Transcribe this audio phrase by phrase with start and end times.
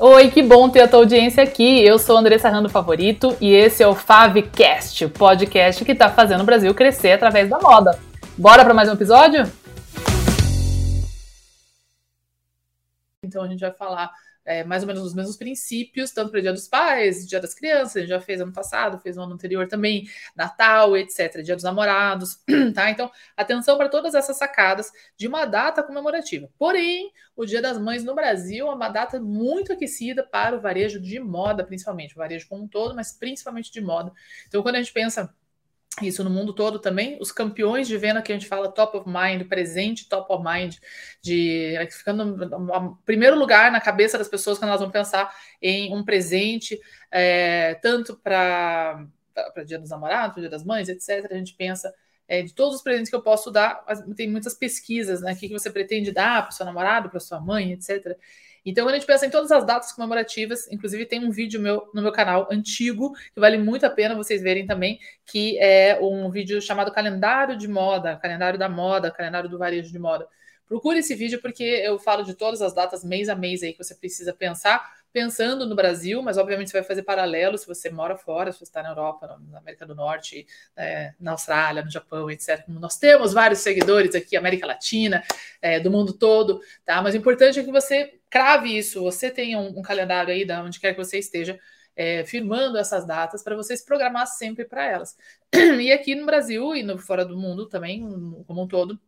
[0.00, 1.84] Oi, que bom ter a tua audiência aqui.
[1.84, 6.42] Eu sou Andressa Rando Favorito e esse é o Favcast, o podcast que está fazendo
[6.42, 7.98] o Brasil crescer através da moda.
[8.36, 9.42] Bora para mais um episódio?
[13.24, 14.12] Então a gente vai falar
[14.48, 17.52] é, mais ou menos os mesmos princípios, tanto para o Dia dos Pais, Dia das
[17.52, 21.54] Crianças, a gente já fez ano passado, fez no ano anterior também, Natal, etc., Dia
[21.54, 22.40] dos Namorados,
[22.74, 22.90] tá?
[22.90, 26.48] Então, atenção para todas essas sacadas de uma data comemorativa.
[26.58, 30.98] Porém, o Dia das Mães no Brasil é uma data muito aquecida para o varejo
[30.98, 34.12] de moda, principalmente, o varejo como um todo, mas principalmente de moda.
[34.46, 35.30] Então, quando a gente pensa
[36.06, 39.08] isso no mundo todo também, os campeões de venda que a gente fala top of
[39.08, 40.76] mind, presente top of mind,
[41.20, 45.94] de é, ficando no primeiro lugar na cabeça das pessoas quando elas vão pensar em
[45.94, 46.78] um presente,
[47.10, 49.06] é, tanto para
[49.66, 51.26] Dia dos Namorados, Dia das Mães, etc.
[51.30, 51.92] A gente pensa
[52.28, 55.32] é, de todos os presentes que eu posso dar, tem muitas pesquisas, né?
[55.32, 58.16] O que você pretende dar para o seu namorado, para sua mãe, etc.
[58.70, 61.88] Então, quando a gente pensa em todas as datas comemorativas, inclusive tem um vídeo meu
[61.94, 66.30] no meu canal antigo, que vale muito a pena vocês verem também, que é um
[66.30, 70.28] vídeo chamado Calendário de Moda, Calendário da Moda, Calendário do Varejo de Moda.
[70.66, 73.82] Procure esse vídeo porque eu falo de todas as datas mês a mês aí que
[73.82, 78.16] você precisa pensar pensando no Brasil, mas obviamente você vai fazer paralelo se você mora
[78.16, 82.30] fora, se você está na Europa, na América do Norte, é, na Austrália, no Japão,
[82.30, 82.64] etc.
[82.68, 85.22] Nós temos vários seguidores aqui, América Latina,
[85.60, 87.00] é, do mundo todo, tá?
[87.02, 90.62] Mas o importante é que você crave isso, você tenha um, um calendário aí, da
[90.62, 91.58] onde quer que você esteja,
[91.96, 95.16] é, firmando essas datas para você se programar sempre para elas.
[95.80, 98.02] E aqui no Brasil e no fora do mundo também,
[98.46, 99.00] como um todo,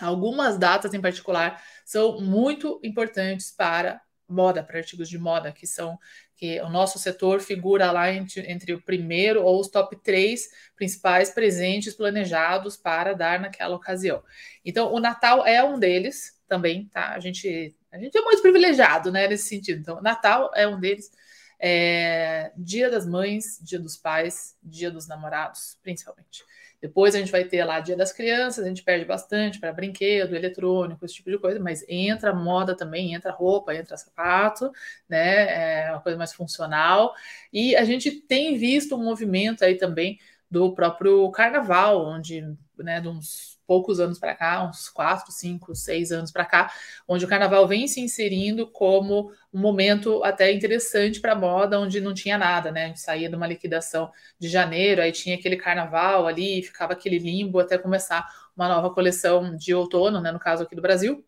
[0.00, 5.98] algumas datas em particular são muito importantes para moda, para artigos de moda, que são
[6.36, 11.30] que o nosso setor figura lá entre, entre o primeiro ou os top três principais
[11.30, 14.22] presentes planejados para dar naquela ocasião.
[14.64, 17.12] Então, o Natal é um deles também, tá?
[17.12, 19.80] A gente, a gente é muito privilegiado, né, nesse sentido.
[19.80, 21.10] Então, Natal é um deles.
[21.58, 26.44] É, dia das Mães, Dia dos Pais, Dia dos Namorados, principalmente.
[26.86, 30.36] Depois a gente vai ter lá Dia das Crianças, a gente perde bastante para brinquedo,
[30.36, 34.70] eletrônico, esse tipo de coisa, mas entra moda também, entra roupa, entra sapato,
[35.08, 35.86] né?
[35.86, 37.12] É uma coisa mais funcional.
[37.52, 40.16] E a gente tem visto um movimento aí também
[40.48, 42.40] do próprio carnaval, onde,
[42.78, 46.72] né, de uns poucos anos para cá, uns quatro, cinco, seis anos para cá,
[47.06, 52.00] onde o carnaval vem se inserindo como um momento até interessante para a moda, onde
[52.00, 52.84] não tinha nada, né?
[52.84, 57.18] A gente saía de uma liquidação de janeiro, aí tinha aquele carnaval ali, ficava aquele
[57.18, 60.32] limbo até começar uma nova coleção de outono, né?
[60.32, 61.24] No caso aqui do Brasil,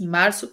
[0.00, 0.50] em março.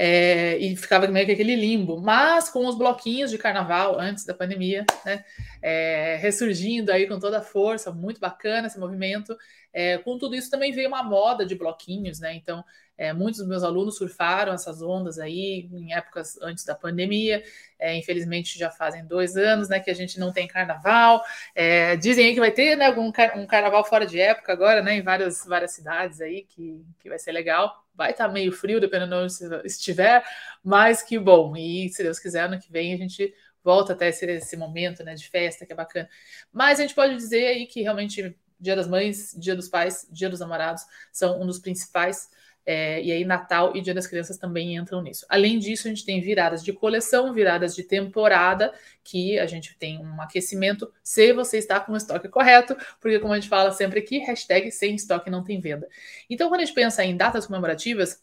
[0.00, 4.32] É, e ficava meio que aquele limbo, mas com os bloquinhos de carnaval antes da
[4.32, 5.24] pandemia, né,
[5.60, 9.36] é, ressurgindo aí com toda a força, muito bacana esse movimento.
[9.72, 12.34] É, com tudo isso também veio uma moda de bloquinhos, né?
[12.34, 12.64] Então,
[12.96, 17.42] é, muitos dos meus alunos surfaram essas ondas aí em épocas antes da pandemia.
[17.78, 21.22] É, infelizmente já fazem dois anos, né, que a gente não tem carnaval.
[21.54, 23.06] É, dizem aí que vai ter, né, algum
[23.36, 27.18] um carnaval fora de época agora, né, em várias várias cidades aí que, que vai
[27.18, 30.24] ser legal vai estar tá meio frio, dependendo de onde estiver,
[30.62, 31.56] mas que bom.
[31.56, 35.14] E se Deus quiser, ano que vem a gente volta até esse, esse momento né,
[35.14, 36.08] de festa, que é bacana.
[36.52, 40.30] Mas a gente pode dizer aí que realmente Dia das Mães, Dia dos Pais, Dia
[40.30, 42.30] dos Namorados são um dos principais
[42.70, 45.24] é, e aí Natal e Dia das Crianças também entram nisso.
[45.30, 49.98] Além disso, a gente tem viradas de coleção, viradas de temporada, que a gente tem
[49.98, 54.00] um aquecimento se você está com o estoque correto, porque como a gente fala sempre
[54.00, 55.88] aqui, hashtag sem estoque não tem venda.
[56.28, 58.22] Então, quando a gente pensa em datas comemorativas,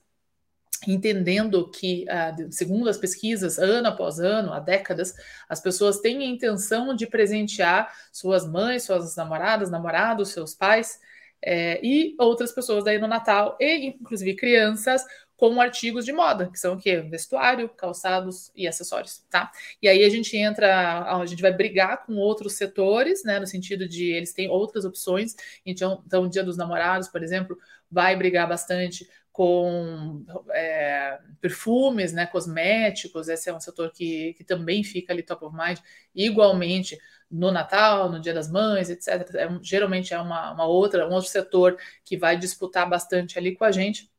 [0.87, 5.15] entendendo que, ah, segundo as pesquisas, ano após ano, há décadas,
[5.49, 10.99] as pessoas têm a intenção de presentear suas mães, suas namoradas, namorados, seus pais,
[11.41, 15.03] é, e outras pessoas daí no Natal, e inclusive crianças,
[15.37, 17.01] com artigos de moda, que são o quê?
[17.01, 19.51] Vestuário, calçados e acessórios, tá?
[19.81, 23.39] E aí a gente entra, a gente vai brigar com outros setores, né?
[23.39, 25.35] No sentido de eles têm outras opções.
[25.65, 27.57] Então, então o Dia dos Namorados, por exemplo,
[27.91, 34.81] vai brigar bastante com é, perfumes, né, cosméticos, esse é um setor que, que também
[34.81, 35.77] fica ali top of mind,
[36.15, 36.97] igualmente
[37.29, 39.35] no Natal, no Dia das Mães, etc.
[39.35, 43.65] É, geralmente é uma, uma outra, um outro setor que vai disputar bastante ali com
[43.65, 44.09] a gente.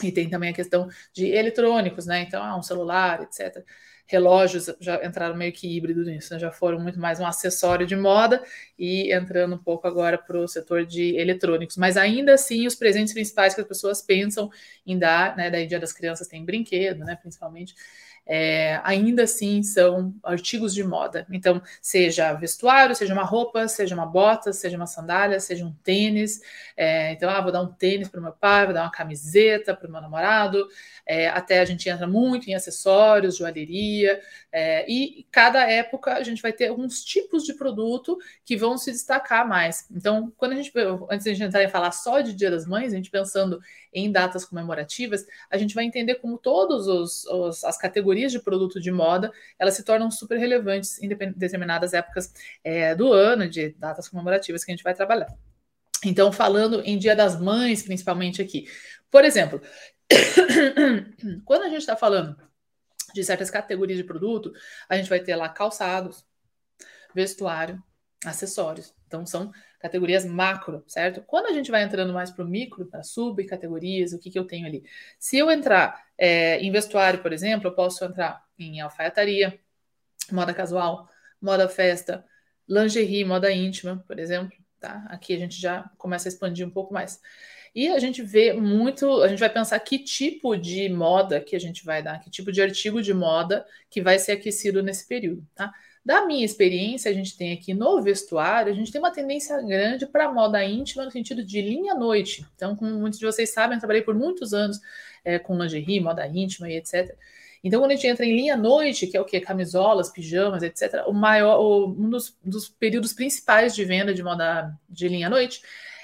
[0.00, 2.20] E tem também a questão de eletrônicos, né?
[2.20, 3.64] Então, ah, um celular, etc.
[4.06, 6.38] Relógios já entraram meio que híbrido nisso, né?
[6.38, 8.42] já foram muito mais um acessório de moda
[8.78, 11.76] e entrando um pouco agora para o setor de eletrônicos.
[11.76, 14.50] Mas ainda assim, os presentes principais que as pessoas pensam
[14.86, 15.50] em dar, né?
[15.50, 17.16] Daí Dia das Crianças tem brinquedo, né?
[17.16, 17.74] Principalmente
[18.26, 21.24] é, ainda assim são artigos de moda.
[21.30, 26.40] Então, seja vestuário, seja uma roupa, seja uma bota, seja uma sandália, seja um tênis.
[26.76, 29.74] É, então, ah, vou dar um tênis para o meu pai, vou dar uma camiseta
[29.74, 30.66] para o meu namorado.
[31.06, 34.20] É, até a gente entra muito em acessórios, joalheria,
[34.50, 38.90] é, e cada época a gente vai ter alguns tipos de produto que vão se
[38.90, 39.86] destacar mais.
[39.88, 40.72] Então, quando a gente,
[41.08, 43.60] antes de a gente entrar e falar só de Dia das Mães, a gente pensando
[43.92, 46.88] em datas comemorativas, a gente vai entender como todas
[47.64, 52.32] as categorias de produto de moda elas se tornam super relevantes em determinadas épocas
[52.62, 55.28] é, do ano, de datas comemorativas que a gente vai trabalhar.
[56.04, 58.68] Então, falando em Dia das Mães, principalmente aqui.
[59.10, 59.60] Por exemplo,
[61.44, 62.36] quando a gente está falando
[63.14, 64.52] de certas categorias de produto,
[64.88, 66.24] a gente vai ter lá calçados,
[67.14, 67.82] vestuário,
[68.24, 68.94] acessórios.
[69.06, 71.22] Então, são categorias macro, certo?
[71.26, 74.44] Quando a gente vai entrando mais para o micro, para subcategorias, o que, que eu
[74.44, 74.84] tenho ali?
[75.18, 79.58] Se eu entrar é, em vestuário, por exemplo, eu posso entrar em alfaiataria,
[80.32, 81.08] moda casual,
[81.40, 82.24] moda festa,
[82.68, 84.56] lingerie, moda íntima, por exemplo.
[84.80, 85.04] Tá?
[85.08, 87.20] Aqui a gente já começa a expandir um pouco mais.
[87.74, 91.58] E a gente vê muito, a gente vai pensar que tipo de moda que a
[91.58, 95.46] gente vai dar, que tipo de artigo de moda que vai ser aquecido nesse período,
[95.54, 95.72] tá?
[96.06, 100.06] Da minha experiência, a gente tem aqui no vestuário, a gente tem uma tendência grande
[100.06, 102.46] para moda íntima no sentido de linha-noite.
[102.54, 104.80] Então, como muitos de vocês sabem, eu trabalhei por muitos anos
[105.24, 107.12] é, com lingerie, moda íntima e etc.
[107.64, 109.40] Então, quando a gente entra em linha-noite, que é o que?
[109.40, 114.72] Camisolas, pijamas, etc., o maior, o, um dos, dos períodos principais de venda de moda
[114.88, 115.60] de linha-noite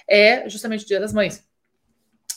[0.09, 1.47] é justamente o Dia das Mães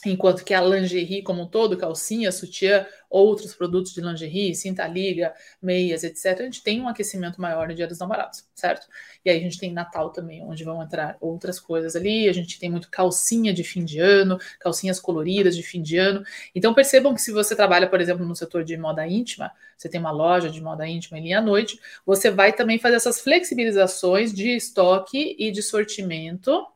[0.04, 5.32] enquanto que a lingerie como um todo, calcinha, sutiã, outros produtos de lingerie, cinta liga,
[5.62, 8.86] meias, etc., a gente tem um aquecimento maior no Dia dos Namorados, certo?
[9.24, 12.58] E aí a gente tem Natal também, onde vão entrar outras coisas ali, a gente
[12.58, 16.22] tem muito calcinha de fim de ano, calcinhas coloridas de fim de ano.
[16.54, 20.00] Então percebam que se você trabalha, por exemplo, no setor de moda íntima, você tem
[20.00, 24.56] uma loja de moda íntima ali à noite, você vai também fazer essas flexibilizações de
[24.56, 26.66] estoque e de sortimento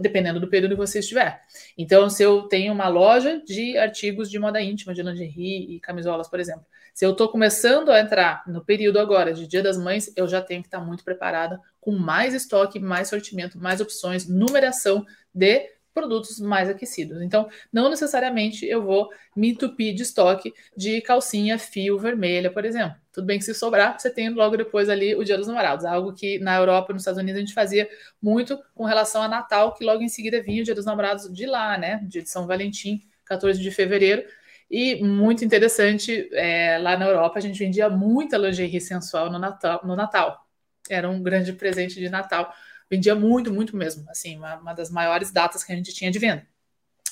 [0.00, 1.40] dependendo do período que você estiver.
[1.76, 6.28] Então, se eu tenho uma loja de artigos de moda íntima, de lingerie e camisolas,
[6.28, 10.10] por exemplo, se eu estou começando a entrar no período agora de Dia das Mães,
[10.16, 15.04] eu já tenho que estar muito preparada com mais estoque, mais sortimento, mais opções, numeração
[15.34, 17.22] de produtos mais aquecidos.
[17.22, 22.94] Então, não necessariamente eu vou me entupir de estoque de calcinha fio vermelha, por exemplo.
[23.10, 26.12] Tudo bem que se sobrar, você tem logo depois ali o Dia dos Namorados, algo
[26.12, 27.88] que na Europa nos Estados Unidos a gente fazia
[28.20, 31.46] muito com relação a Natal, que logo em seguida vinha o Dia dos Namorados de
[31.46, 32.02] lá, né?
[32.06, 34.22] Dia de São Valentim, 14 de fevereiro.
[34.70, 39.80] E muito interessante, é, lá na Europa a gente vendia muita lingerie sensual no Natal,
[39.82, 40.46] no Natal.
[40.90, 42.52] Era um grande presente de Natal
[42.90, 44.08] vendia muito, muito mesmo.
[44.10, 46.46] Assim, uma, uma das maiores datas que a gente tinha de venda.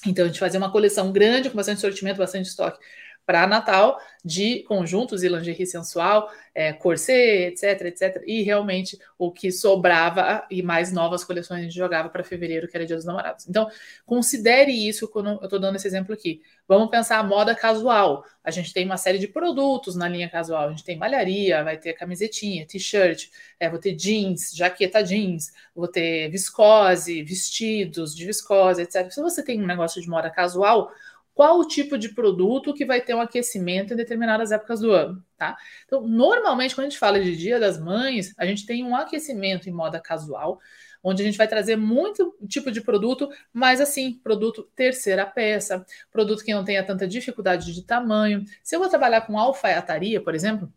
[0.07, 2.79] Então, a gente fazia uma coleção grande, com bastante sortimento, bastante estoque
[3.27, 8.23] para Natal de conjuntos e lingerie sensual, é, corset, etc, etc.
[8.27, 12.77] E realmente o que sobrava e mais novas coleções a gente jogava para fevereiro, que
[12.77, 13.47] era Dia dos Namorados.
[13.47, 13.69] Então,
[14.07, 16.41] considere isso quando eu estou dando esse exemplo aqui.
[16.67, 18.25] Vamos pensar a moda casual.
[18.43, 20.69] A gente tem uma série de produtos na linha casual.
[20.69, 23.29] A gente tem malharia, vai ter camisetinha, t-shirt,
[23.61, 29.11] é, vou ter jeans, jaqueta jeans, vou ter viscose, vestidos de viscose, etc.
[29.11, 30.91] Se você tem um negócio de moda casual,
[31.35, 35.23] qual o tipo de produto que vai ter um aquecimento em determinadas épocas do ano,
[35.37, 35.57] tá?
[35.85, 39.69] Então, normalmente, quando a gente fala de Dia das Mães, a gente tem um aquecimento
[39.69, 40.61] em moda casual,
[41.03, 46.43] onde a gente vai trazer muito tipo de produto, mas assim, produto terceira peça, produto
[46.43, 48.45] que não tenha tanta dificuldade de tamanho.
[48.63, 50.73] Se eu vou trabalhar com alfaiataria, por exemplo,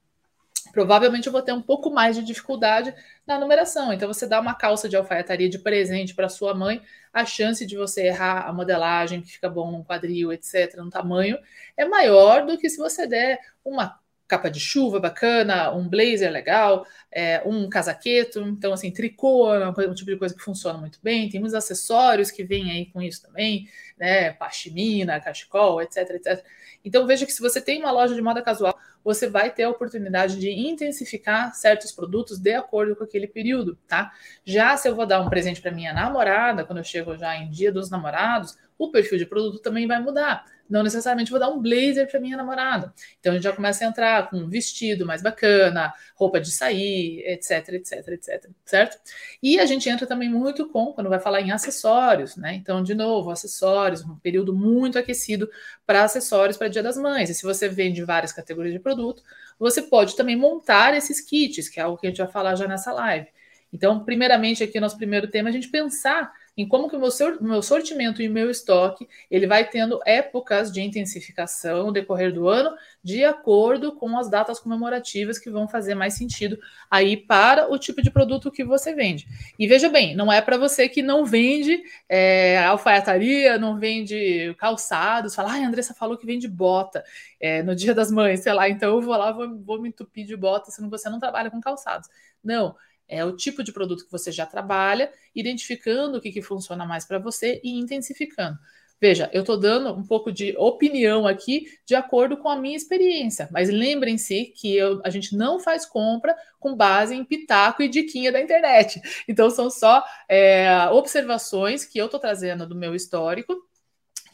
[0.71, 2.93] provavelmente eu vou ter um pouco mais de dificuldade
[3.25, 3.91] na numeração.
[3.91, 6.81] Então, você dá uma calça de alfaiataria de presente para sua mãe,
[7.11, 11.37] a chance de você errar a modelagem, que fica bom no quadril, etc., no tamanho,
[11.75, 16.85] é maior do que se você der uma capa de chuva bacana, um blazer legal,
[17.11, 18.41] é, um casaqueto.
[18.41, 21.29] Então, assim, tricô é um tipo de coisa que funciona muito bem.
[21.29, 24.31] Tem muitos acessórios que vêm aí com isso também, né?
[24.33, 26.43] Pashmina, cachecol, etc, etc.
[26.83, 29.69] Então, veja que se você tem uma loja de moda casual, você vai ter a
[29.69, 34.11] oportunidade de intensificar certos produtos de acordo com aquele período, tá?
[34.45, 37.49] Já se eu vou dar um presente para minha namorada, quando eu chego já em
[37.49, 40.45] dia dos namorados, o perfil de produto também vai mudar.
[40.69, 42.93] Não necessariamente vou dar um blazer para minha namorada.
[43.19, 47.23] Então a gente já começa a entrar com um vestido mais bacana, roupa de sair,
[47.25, 48.97] etc, etc, etc, certo?
[49.41, 52.53] E a gente entra também muito com, quando vai falar em acessórios, né?
[52.55, 55.49] Então, de novo, acessórios, um período muito aquecido
[55.85, 57.29] para acessórios para Dia das Mães.
[57.29, 59.23] E se você vende várias categorias de produto,
[59.57, 62.67] você pode também montar esses kits, que é algo que a gente vai falar já
[62.67, 63.27] nessa live.
[63.71, 67.09] Então, primeiramente, aqui nosso primeiro tema, a gente pensar em como que o meu,
[67.39, 72.49] meu sortimento e o meu estoque ele vai tendo épocas de intensificação no decorrer do
[72.49, 76.57] ano, de acordo com as datas comemorativas que vão fazer mais sentido
[76.89, 79.27] aí para o tipo de produto que você vende.
[79.59, 85.35] E veja bem, não é para você que não vende é, alfaiataria, não vende calçados,
[85.35, 87.03] fala, ai, a Andressa falou que vende bota
[87.39, 90.25] é, no dia das mães, sei lá, então eu vou lá, vou, vou me entupir
[90.25, 92.09] de bota, se você não trabalha com calçados.
[92.43, 92.75] Não,
[93.07, 97.05] é o tipo de produto que você já trabalha, identificando o que, que funciona mais
[97.05, 98.57] para você e intensificando.
[98.99, 103.47] Veja, eu estou dando um pouco de opinião aqui de acordo com a minha experiência,
[103.51, 108.31] mas lembrem-se que eu, a gente não faz compra com base em pitaco e diquinha
[108.31, 108.99] da internet.
[109.27, 113.66] Então, são só é, observações que eu estou trazendo do meu histórico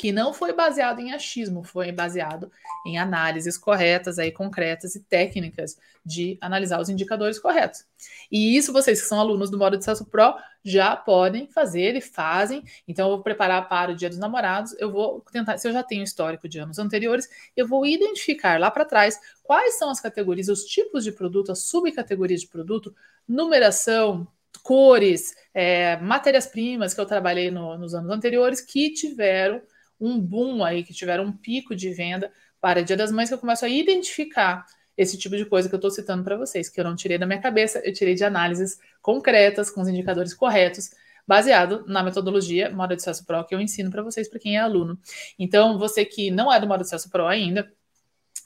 [0.04, 2.52] que não foi baseado em achismo, foi baseado
[2.86, 7.86] em análises corretas, aí concretas e técnicas de analisar os indicadores corretos.
[8.30, 12.02] E isso vocês que são alunos do modo de acesso pro já podem fazer e
[12.02, 12.66] fazem.
[12.86, 15.82] Então eu vou preparar para o Dia dos Namorados, eu vou tentar, se eu já
[15.82, 20.50] tenho histórico de anos anteriores, eu vou identificar lá para trás quais são as categorias,
[20.50, 22.94] os tipos de produto, as subcategorias de produto,
[23.26, 24.28] numeração,
[24.62, 29.62] cores, é, matérias-primas que eu trabalhei no, nos anos anteriores que tiveram
[30.00, 33.40] um boom aí, que tiveram um pico de venda para Dia das Mães, que eu
[33.40, 34.66] começo a identificar
[34.98, 37.26] esse tipo de coisa que eu estou citando para vocês, que eu não tirei da
[37.26, 40.92] minha cabeça, eu tirei de análises concretas, com os indicadores corretos,
[41.28, 44.60] baseado na metodologia Moda de Sucesso Pro que eu ensino para vocês, para quem é
[44.60, 45.00] aluno.
[45.40, 47.72] Então, você que não é do Moda de Sucesso Pro ainda,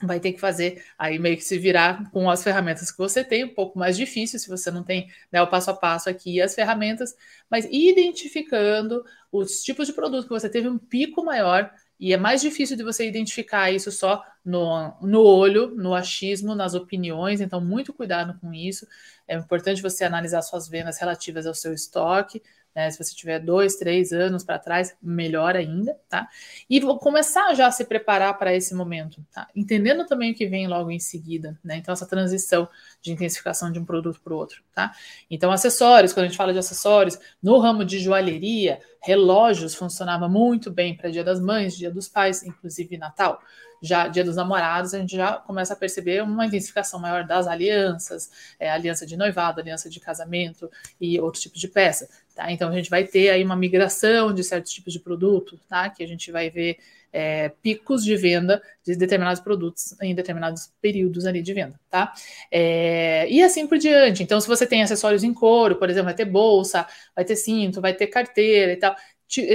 [0.02, 3.44] vai ter que fazer aí meio que se virar com as ferramentas que você tem,
[3.44, 6.54] um pouco mais difícil se você não tem né, o passo a passo aqui as
[6.54, 7.14] ferramentas,
[7.50, 12.40] mas identificando os tipos de produto que você teve um pico maior e é mais
[12.40, 17.92] difícil de você identificar isso só no, no olho, no achismo, nas opiniões, então muito
[17.92, 18.86] cuidado com isso.
[19.26, 22.40] É importante você analisar suas vendas relativas ao seu estoque,
[22.78, 22.88] né?
[22.92, 26.28] Se você tiver dois, três anos para trás, melhor ainda, tá?
[26.70, 29.48] E vou começar já a se preparar para esse momento, tá?
[29.54, 31.78] Entendendo também o que vem logo em seguida, né?
[31.78, 32.68] Então, essa transição
[33.02, 34.92] de intensificação de um produto para o outro, tá?
[35.28, 40.70] Então, acessórios, quando a gente fala de acessórios, no ramo de joalheria, relógios funcionava muito
[40.70, 43.40] bem para Dia das Mães, Dia dos Pais, inclusive Natal
[43.80, 48.30] já Dia dos Namorados, a gente já começa a perceber uma intensificação maior das alianças,
[48.58, 52.08] é, aliança de noivado, aliança de casamento e outros tipos de peça.
[52.34, 52.50] Tá?
[52.50, 55.88] Então a gente vai ter aí uma migração de certos tipos de produto, tá?
[55.88, 56.78] Que a gente vai ver
[57.12, 62.12] é, picos de venda de determinados produtos em determinados períodos ali de venda, tá?
[62.50, 64.22] É, e assim por diante.
[64.22, 67.80] Então, se você tem acessórios em couro, por exemplo, vai ter bolsa, vai ter cinto,
[67.80, 68.94] vai ter carteira e tal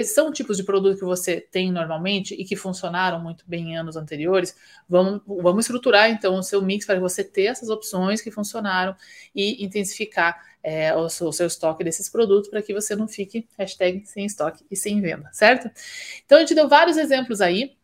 [0.05, 3.95] são tipos de produto que você tem normalmente e que funcionaram muito bem em anos
[3.95, 4.55] anteriores,
[4.87, 8.95] vamos, vamos estruturar então o seu mix para você ter essas opções que funcionaram
[9.33, 13.47] e intensificar é, o, seu, o, seu, estoque desses produtos para que você não fique
[14.05, 15.69] sem estoque e sem venda, certo?
[16.25, 17.75] Então a gente deu vários exemplos aí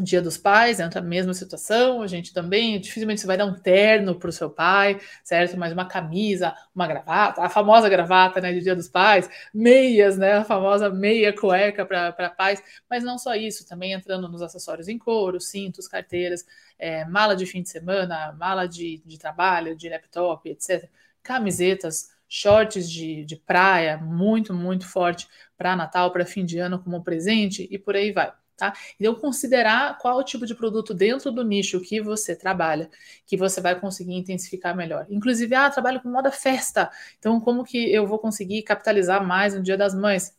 [0.00, 3.54] Dia dos Pais, entra a mesma situação, a gente também, dificilmente você vai dar um
[3.54, 5.56] terno para o seu pai, certo?
[5.56, 10.34] Mas uma camisa, uma gravata, a famosa gravata, né, de Dia dos Pais, meias, né,
[10.34, 14.98] a famosa meia cueca para pais, mas não só isso, também entrando nos acessórios em
[14.98, 16.44] couro, cintos, carteiras,
[16.78, 20.90] é, mala de fim de semana, mala de, de trabalho, de laptop, etc.
[21.26, 27.02] Camisetas, shorts de, de praia, muito, muito forte para Natal, para fim de ano como
[27.02, 28.32] presente e por aí vai.
[28.56, 28.72] Tá?
[28.98, 32.88] Então, considerar qual o tipo de produto dentro do nicho que você trabalha,
[33.26, 35.06] que você vai conseguir intensificar melhor.
[35.10, 36.90] Inclusive, ah, trabalho com moda festa.
[37.18, 40.34] Então, como que eu vou conseguir capitalizar mais no Dia das Mães?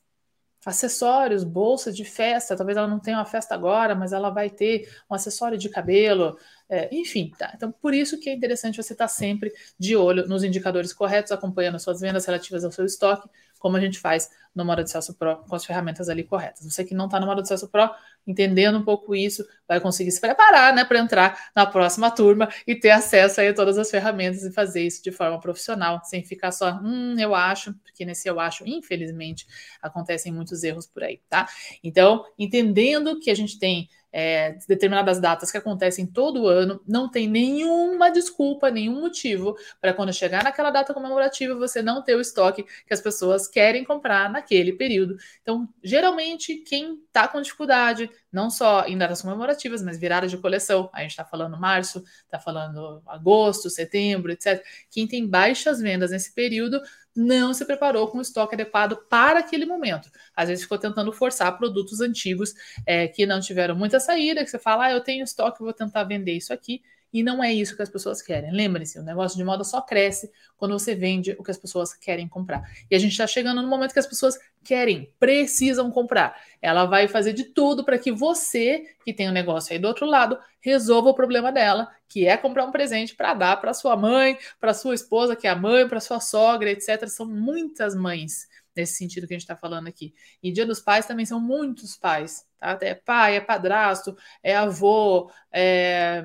[0.67, 2.53] Acessórios, bolsa de festa.
[2.53, 6.37] Talvez ela não tenha uma festa agora, mas ela vai ter um acessório de cabelo.
[6.69, 7.53] É, enfim, tá?
[7.55, 11.79] Então, por isso que é interessante você estar sempre de olho nos indicadores corretos, acompanhando
[11.79, 15.37] suas vendas relativas ao seu estoque, como a gente faz no modo de acesso Pro
[15.47, 16.63] com as ferramentas ali corretas.
[16.65, 17.89] Você que não está no modo de acesso Pro,
[18.25, 22.75] entendendo um pouco isso, vai conseguir se preparar, né, para entrar na próxima turma e
[22.75, 26.51] ter acesso aí a todas as ferramentas e fazer isso de forma profissional, sem ficar
[26.51, 29.45] só, hum, eu acho, porque nesse eu acho, infelizmente,
[29.81, 31.47] acontecem muitos erros por aí, tá?
[31.83, 33.87] Então, entendendo que a gente tem
[34.19, 40.11] é, determinadas datas que acontecem todo ano, não tem nenhuma desculpa, nenhum motivo para quando
[40.11, 44.73] chegar naquela data comemorativa você não ter o estoque que as pessoas querem comprar naquele
[44.73, 45.17] período.
[45.43, 50.89] Então, geralmente, quem está com dificuldade, não só em datas comemorativas, mas virada de coleção,
[50.93, 54.65] a gente está falando março, está falando agosto, setembro, etc.
[54.89, 56.81] Quem tem baixas vendas nesse período
[57.17, 60.09] não se preparou com o estoque adequado para aquele momento.
[60.35, 62.53] Às vezes ficou tentando forçar produtos antigos
[62.85, 66.03] é, que não tiveram muita saída, que você fala, ah, eu tenho estoque, vou tentar
[66.03, 66.81] vender isso aqui,
[67.13, 68.51] E não é isso que as pessoas querem.
[68.51, 72.27] Lembre-se, o negócio de moda só cresce quando você vende o que as pessoas querem
[72.27, 72.63] comprar.
[72.89, 76.35] E a gente está chegando no momento que as pessoas querem, precisam comprar.
[76.61, 80.05] Ela vai fazer de tudo para que você, que tem um negócio aí do outro
[80.05, 84.37] lado, resolva o problema dela, que é comprar um presente para dar para sua mãe,
[84.59, 87.07] para sua esposa, que é a mãe, para sua sogra, etc.
[87.07, 90.13] São muitas mães nesse sentido que a gente está falando aqui.
[90.41, 92.77] E Dia dos Pais também são muitos pais, tá?
[92.81, 96.23] É pai, é padrasto, é avô, é,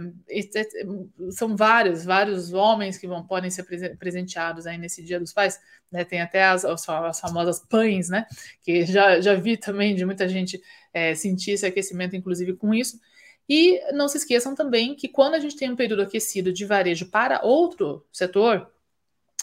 [1.31, 3.65] são vários, vários homens que vão podem ser
[3.97, 5.59] presenteados aí nesse Dia dos Pais,
[5.91, 6.05] né?
[6.05, 8.27] Tem até as, as famosas pães, né?
[8.63, 13.01] Que já, já vi também de muita gente é, sentir esse aquecimento, inclusive com isso.
[13.49, 17.11] E não se esqueçam também que quando a gente tem um período aquecido de varejo
[17.11, 18.72] para outro setor,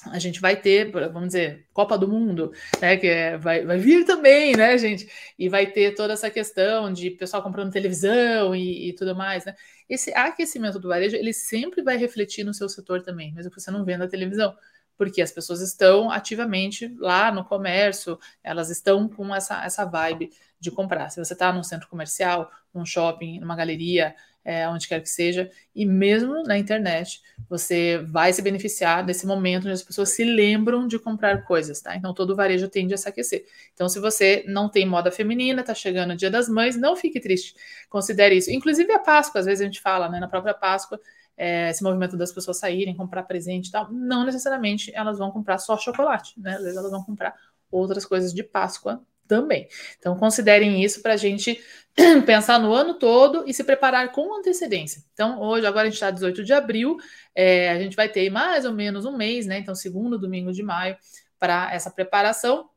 [0.06, 2.52] a gente vai ter, vamos dizer, Copa do Mundo,
[2.82, 2.96] né?
[2.98, 5.10] Que é, vai, vai vir também, né, gente?
[5.38, 9.56] E vai ter toda essa questão de pessoal comprando televisão e, e, tudo mais, né?
[9.90, 13.72] Esse aquecimento do varejo, ele sempre vai refletir no seu setor também, mesmo que você
[13.72, 14.56] não venda televisão,
[14.98, 20.30] porque as pessoas estão ativamente lá no comércio, elas estão com essa, essa vibe
[20.60, 21.10] de comprar.
[21.10, 25.50] Se você está num centro comercial, num shopping, numa galeria, é, onde quer que seja,
[25.76, 30.88] e mesmo na internet, você vai se beneficiar desse momento onde as pessoas se lembram
[30.88, 31.96] de comprar coisas, tá?
[31.96, 33.46] Então todo varejo tende a se aquecer.
[33.74, 37.20] Então, se você não tem moda feminina, tá chegando o Dia das Mães, não fique
[37.20, 37.54] triste,
[37.90, 38.52] considere isso.
[38.52, 41.00] Inclusive a Páscoa, às vezes a gente fala, né, na própria Páscoa,
[41.38, 45.58] é, esse movimento das pessoas saírem, comprar presente e tal, não necessariamente elas vão comprar
[45.58, 46.56] só chocolate, né?
[46.56, 47.34] Às vezes elas vão comprar
[47.72, 49.70] outras coisas de Páscoa também.
[49.98, 51.62] Então, considerem isso para a gente
[52.26, 55.04] pensar no ano todo e se preparar com antecedência.
[55.14, 56.98] Então, hoje, agora a gente está 18 de abril,
[57.34, 59.60] é, a gente vai ter mais ou menos um mês, né?
[59.60, 60.98] Então, segundo domingo de maio,
[61.38, 62.68] para essa preparação.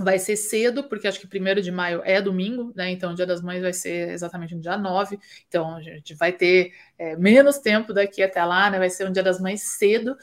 [0.00, 2.90] Vai ser cedo, porque acho que primeiro de maio é domingo, né?
[2.90, 5.16] Então, o Dia das Mães vai ser exatamente no dia 9.
[5.46, 8.78] Então, a gente vai ter é, menos tempo daqui até lá, né?
[8.78, 10.16] Vai ser um Dia das Mães cedo.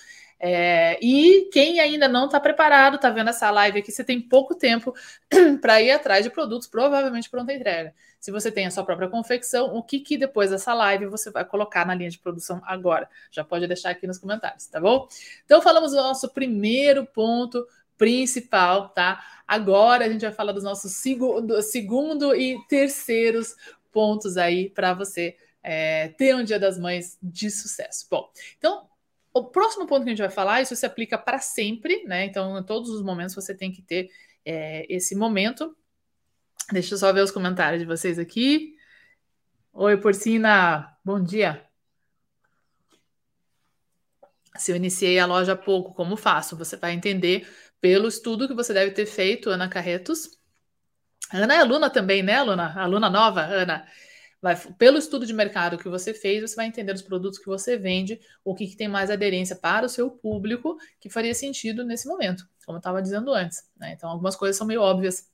[0.43, 4.55] É, e quem ainda não está preparado, está vendo essa live aqui, você tem pouco
[4.55, 4.91] tempo
[5.62, 7.93] para ir atrás de produtos, provavelmente pronta entrega.
[8.19, 11.45] Se você tem a sua própria confecção, o que, que depois dessa live você vai
[11.45, 13.07] colocar na linha de produção agora?
[13.29, 15.07] Já pode deixar aqui nos comentários, tá bom?
[15.45, 17.63] Então, falamos do nosso primeiro ponto
[17.95, 19.24] principal, tá?
[19.48, 23.56] Agora a gente vai falar dos nossos segundo, segundo e terceiros
[23.91, 28.08] pontos aí para você é, ter um Dia das Mães de sucesso.
[28.10, 28.27] Bom,
[28.58, 28.89] então
[29.34, 32.26] o próximo ponto que a gente vai falar, isso se aplica para sempre, né?
[32.26, 34.10] Então, em todos os momentos você tem que ter
[34.46, 35.76] é, esse momento.
[36.72, 38.76] Deixa eu só ver os comentários de vocês aqui.
[39.74, 41.65] Oi, Porcina, bom dia.
[44.58, 46.58] Se eu iniciei a loja há pouco, como faço?
[46.58, 47.48] Você vai entender
[47.80, 50.38] pelo estudo que você deve ter feito, Ana Carretos.
[51.32, 52.74] Ana é aluna também, né, aluna?
[52.78, 53.88] Aluna nova, Ana.
[54.41, 57.77] Vai, pelo estudo de mercado que você fez, você vai entender os produtos que você
[57.77, 62.08] vende, o que, que tem mais aderência para o seu público, que faria sentido nesse
[62.08, 63.69] momento, como eu estava dizendo antes.
[63.77, 63.93] Né?
[63.93, 65.30] Então, algumas coisas são meio óbvias,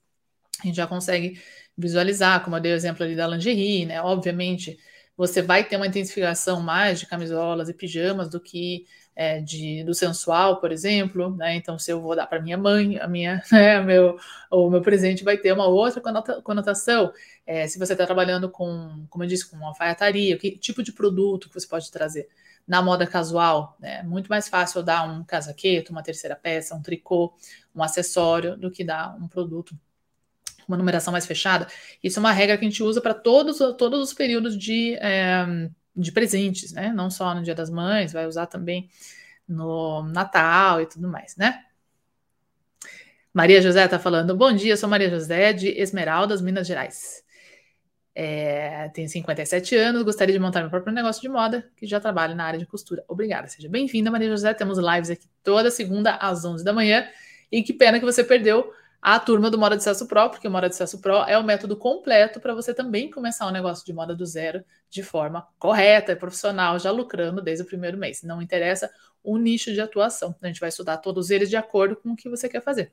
[0.61, 1.39] a gente já consegue
[1.77, 4.01] visualizar, como eu dei o exemplo ali da lingerie, né?
[4.01, 4.77] Obviamente,
[5.17, 9.95] você vai ter uma intensificação mais de camisolas e pijamas do que é, de, do
[9.95, 11.55] sensual, por exemplo, né?
[11.55, 14.15] Então, se eu vou dar para minha mãe, a minha, né, meu,
[14.51, 15.99] o meu presente vai ter uma outra
[16.43, 17.11] conotação.
[17.45, 21.49] É, se você está trabalhando com, como eu disse, com alfaiataria, que tipo de produto
[21.49, 22.29] que você pode trazer?
[22.67, 24.03] Na moda casual, né?
[24.03, 27.33] muito mais fácil dar um casaqueto, uma terceira peça, um tricô,
[27.73, 29.73] um acessório, do que dar um produto
[30.67, 31.67] uma numeração mais fechada.
[32.03, 35.69] Isso é uma regra que a gente usa para todos, todos os períodos de é,
[35.95, 36.91] de presentes, né?
[36.93, 38.89] Não só no Dia das Mães, vai usar também
[39.47, 41.63] no Natal e tudo mais, né?
[43.33, 47.23] Maria José está falando: Bom dia, sou Maria José de Esmeraldas, Minas Gerais.
[48.19, 52.35] É, tenho 57 anos, gostaria de montar meu próprio negócio de moda, que já trabalho
[52.35, 53.03] na área de costura.
[53.07, 54.55] Obrigada, seja bem-vinda, Maria José.
[54.55, 57.07] Temos lives aqui toda segunda às 11 da manhã.
[57.51, 60.51] E que pena que você perdeu a turma do Moda de Sucesso Pro, porque o
[60.51, 63.93] Moda de Sucesso Pro é o método completo para você também começar um negócio de
[63.93, 68.23] moda do zero de forma correta profissional, já lucrando desde o primeiro mês.
[68.23, 68.91] Não interessa
[69.23, 70.35] o nicho de atuação.
[70.41, 72.91] A gente vai estudar todos eles de acordo com o que você quer fazer.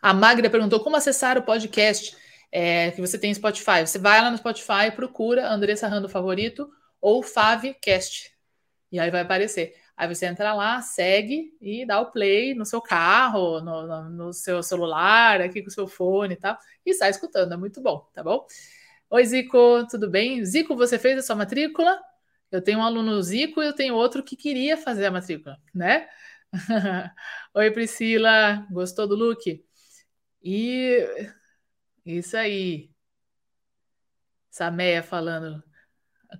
[0.00, 2.16] A Magda perguntou como acessar o podcast
[2.52, 3.80] é, que você tem no Spotify.
[3.86, 8.32] Você vai lá no Spotify, procura Andressa Rando Favorito ou Favecast.
[8.90, 9.74] E aí vai aparecer.
[9.98, 14.32] Aí você entra lá, segue e dá o play no seu carro, no, no, no
[14.32, 16.56] seu celular, aqui com o seu fone e tal,
[16.86, 18.46] e sai escutando, é muito bom, tá bom?
[19.10, 20.44] Oi, Zico, tudo bem?
[20.44, 22.00] Zico, você fez a sua matrícula?
[22.50, 26.08] Eu tenho um aluno Zico e eu tenho outro que queria fazer a matrícula, né?
[27.54, 29.64] Oi, Priscila, gostou do look?
[30.42, 31.06] E
[32.04, 32.90] isso aí.
[34.50, 35.62] Sameia falando.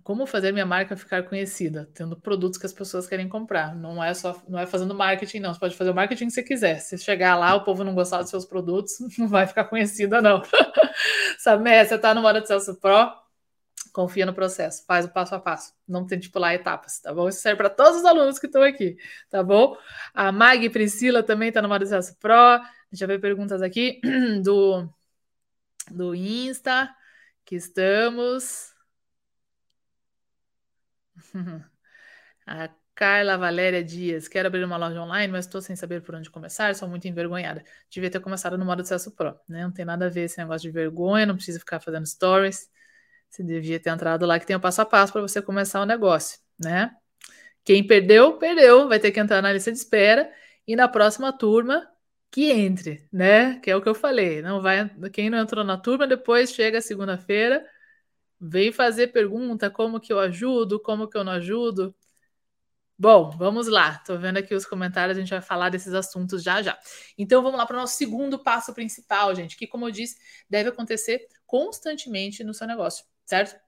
[0.03, 3.75] Como fazer minha marca ficar conhecida, tendo produtos que as pessoas querem comprar.
[3.75, 5.55] Não é só, não é fazendo marketing, não.
[5.55, 6.79] Você pode fazer o marketing que você quiser.
[6.81, 10.43] Se chegar lá, o povo não gostar dos seus produtos, não vai ficar conhecida, não.
[11.39, 13.13] Sabe, você está no Moda de Celso Pro,
[13.93, 17.29] confia no processo, faz o passo a passo, não tente pular etapas, tá bom?
[17.29, 18.97] Isso serve para todos os alunos que estão aqui,
[19.31, 19.77] tá bom?
[20.13, 22.61] A Mag Priscila também está no Moda de Celso Pro.
[22.91, 24.01] Deixa eu ver perguntas aqui
[24.43, 24.89] do,
[25.91, 26.91] do Insta,
[27.45, 28.78] que estamos.
[32.47, 36.29] A Carla Valéria Dias, quero abrir uma loja online, mas estou sem saber por onde
[36.31, 37.63] começar, sou muito envergonhada.
[37.89, 39.63] Devia ter começado no modo acesso pro, né?
[39.63, 42.69] Não tem nada a ver esse negócio de vergonha, não precisa ficar fazendo stories.
[43.31, 45.87] Você devia ter entrado lá que tem o passo a passo para você começar o
[45.87, 46.91] negócio, né?
[47.65, 50.29] Quem perdeu, perdeu, vai ter que entrar na lista de espera
[50.67, 51.89] e na próxima turma
[52.33, 53.61] que entre, né?
[53.61, 54.43] Que é o que eu falei.
[54.43, 57.65] Não vai, quem não entrou na turma depois chega segunda-feira
[58.41, 61.95] Vem fazer pergunta, como que eu ajudo, como que eu não ajudo.
[62.99, 63.93] Bom, vamos lá.
[63.93, 66.77] Estou vendo aqui os comentários, a gente vai falar desses assuntos já já.
[67.17, 70.17] Então vamos lá para o nosso segundo passo principal, gente, que, como eu disse,
[70.51, 73.59] deve acontecer constantemente no seu negócio, certo?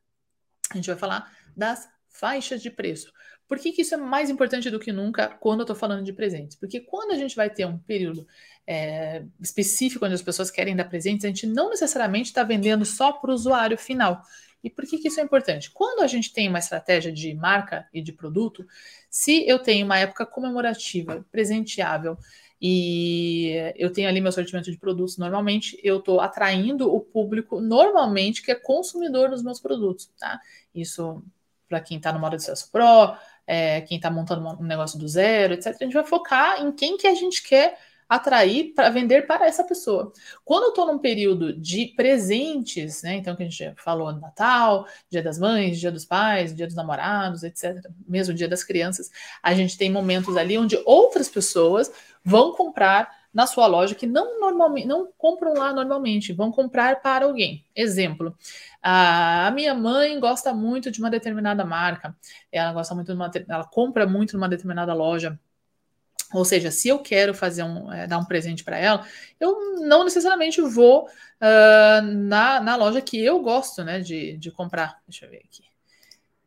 [0.70, 3.12] A gente vai falar das faixas de preço.
[3.46, 6.12] Por que, que isso é mais importante do que nunca quando eu estou falando de
[6.12, 6.56] presentes?
[6.56, 8.26] Porque quando a gente vai ter um período
[8.66, 13.12] é, específico onde as pessoas querem dar presentes, a gente não necessariamente está vendendo só
[13.12, 14.22] para o usuário final.
[14.62, 15.70] E por que, que isso é importante?
[15.70, 18.66] Quando a gente tem uma estratégia de marca e de produto,
[19.08, 22.16] se eu tenho uma época comemorativa, presenteável,
[22.60, 28.42] e eu tenho ali meu sortimento de produtos, normalmente eu estou atraindo o público normalmente
[28.42, 30.38] que é consumidor dos meus produtos, tá?
[30.74, 31.22] Isso
[31.66, 35.08] para quem está no modo de acesso pro, é, quem está montando um negócio do
[35.08, 35.68] zero, etc.
[35.68, 37.78] A gente vai focar em quem que a gente quer
[38.10, 40.12] atrair para vender para essa pessoa.
[40.44, 43.14] Quando eu estou num período de presentes, né?
[43.14, 47.44] Então, que a gente falou Natal, Dia das Mães, Dia dos Pais, Dia dos Namorados,
[47.44, 51.92] etc., mesmo Dia das Crianças, a gente tem momentos ali onde outras pessoas
[52.24, 57.26] vão comprar na sua loja que não normalmente não compram lá normalmente, vão comprar para
[57.26, 57.64] alguém.
[57.76, 58.36] Exemplo,
[58.82, 62.16] a minha mãe gosta muito de uma determinada marca,
[62.50, 65.38] ela gosta muito de uma, ela compra muito numa determinada loja
[66.32, 69.06] ou seja, se eu quero fazer um, é, dar um presente para ela,
[69.38, 75.00] eu não necessariamente vou uh, na, na loja que eu gosto né, de, de comprar.
[75.08, 75.64] Deixa eu ver aqui.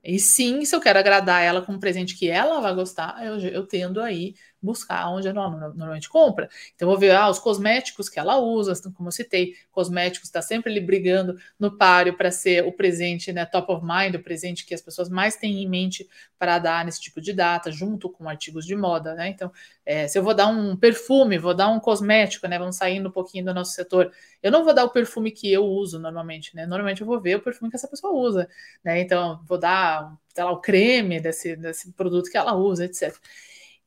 [0.03, 3.39] E sim, se eu quero agradar ela com um presente que ela vai gostar, eu,
[3.39, 6.49] eu tendo aí buscar onde ela normalmente compra.
[6.75, 10.71] Então, vou ver ah, os cosméticos que ela usa, como eu citei, cosméticos está sempre
[10.71, 14.73] ali brigando no páreo para ser o presente, né, top of mind, o presente que
[14.73, 16.07] as pessoas mais têm em mente
[16.39, 19.29] para dar nesse tipo de data, junto com artigos de moda, né?
[19.29, 19.51] Então,
[19.85, 22.57] é, se eu vou dar um perfume, vou dar um cosmético, né?
[22.59, 24.11] Vamos saindo um pouquinho do nosso setor.
[24.41, 26.65] Eu não vou dar o perfume que eu uso normalmente, né?
[26.65, 28.47] Normalmente eu vou ver o perfume que essa pessoa usa,
[28.83, 28.99] né?
[29.01, 33.15] Então, vou dar, sei lá, o creme desse, desse produto que ela usa, etc.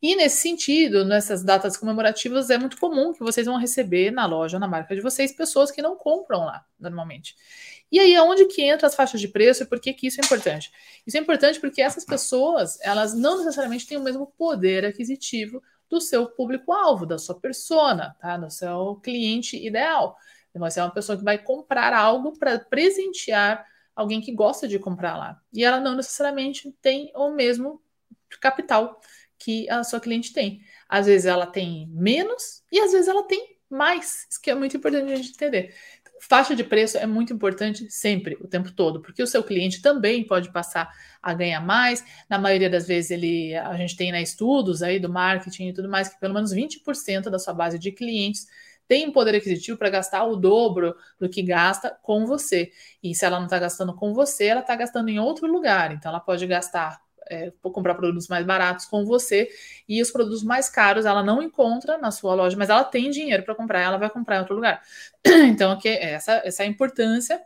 [0.03, 4.59] E nesse sentido, nessas datas comemorativas, é muito comum que vocês vão receber na loja,
[4.59, 7.35] na marca de vocês, pessoas que não compram lá, normalmente.
[7.91, 10.25] E aí, aonde que entra as faixas de preço e por que, que isso é
[10.25, 10.71] importante?
[11.07, 16.01] Isso é importante porque essas pessoas, elas não necessariamente têm o mesmo poder aquisitivo do
[16.01, 18.37] seu público-alvo, da sua persona, tá?
[18.37, 20.17] Do seu cliente ideal.
[20.55, 25.17] Você é uma pessoa que vai comprar algo para presentear alguém que gosta de comprar
[25.17, 25.41] lá.
[25.53, 27.81] E ela não necessariamente tem o mesmo
[28.41, 29.01] capital
[29.39, 30.61] que a sua cliente tem.
[30.89, 34.27] Às vezes ela tem menos e às vezes ela tem mais.
[34.31, 35.75] Isso que é muito importante a gente entender.
[36.01, 39.83] Então, faixa de preço é muito importante sempre, o tempo todo, porque o seu cliente
[39.83, 40.91] também pode passar
[41.23, 42.05] a ganhar mais.
[42.29, 45.89] Na maioria das vezes ele, a gente tem né, estudos aí do marketing e tudo
[45.89, 48.47] mais que pelo menos 20% da sua base de clientes
[48.89, 52.71] tem poder aquisitivo para gastar o dobro do que gasta com você.
[53.03, 55.93] E se ela não está gastando com você, ela está gastando em outro lugar.
[55.93, 59.49] Então, ela pode gastar é, comprar produtos mais baratos com você
[59.89, 63.43] e os produtos mais caros ela não encontra na sua loja, mas ela tem dinheiro
[63.43, 64.83] para comprar, ela vai comprar em outro lugar.
[65.49, 67.41] Então, aqui, essa, essa é a importância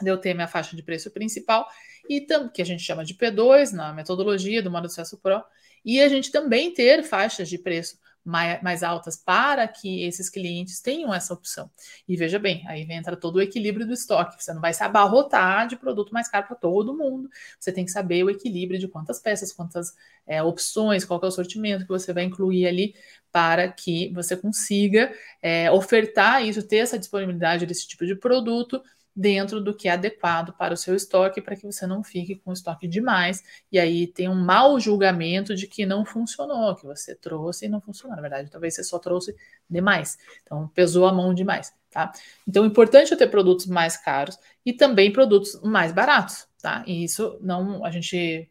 [0.00, 1.68] de eu ter minha faixa de preço principal
[2.08, 5.42] e que a gente chama de P2 na metodologia do modo acesso pro
[5.84, 10.80] e a gente também ter faixas de preço mais, mais altas para que esses clientes
[10.80, 11.70] tenham essa opção.
[12.06, 14.42] E veja bem, aí entra todo o equilíbrio do estoque.
[14.42, 17.28] Você não vai se abarrotar de produto mais caro para todo mundo.
[17.58, 19.94] Você tem que saber o equilíbrio de quantas peças, quantas
[20.26, 22.94] é, opções, qual é o sortimento que você vai incluir ali
[23.32, 28.82] para que você consiga é, ofertar isso, ter essa disponibilidade desse tipo de produto
[29.20, 32.52] dentro do que é adequado para o seu estoque, para que você não fique com
[32.52, 37.66] estoque demais e aí tem um mau julgamento de que não funcionou, que você trouxe
[37.66, 38.16] e não funcionou.
[38.16, 39.36] Na verdade, talvez você só trouxe
[39.68, 40.16] demais.
[40.42, 42.10] Então, pesou a mão demais, tá?
[42.48, 46.82] Então, é importante ter produtos mais caros e também produtos mais baratos, tá?
[46.86, 48.50] E isso não, a gente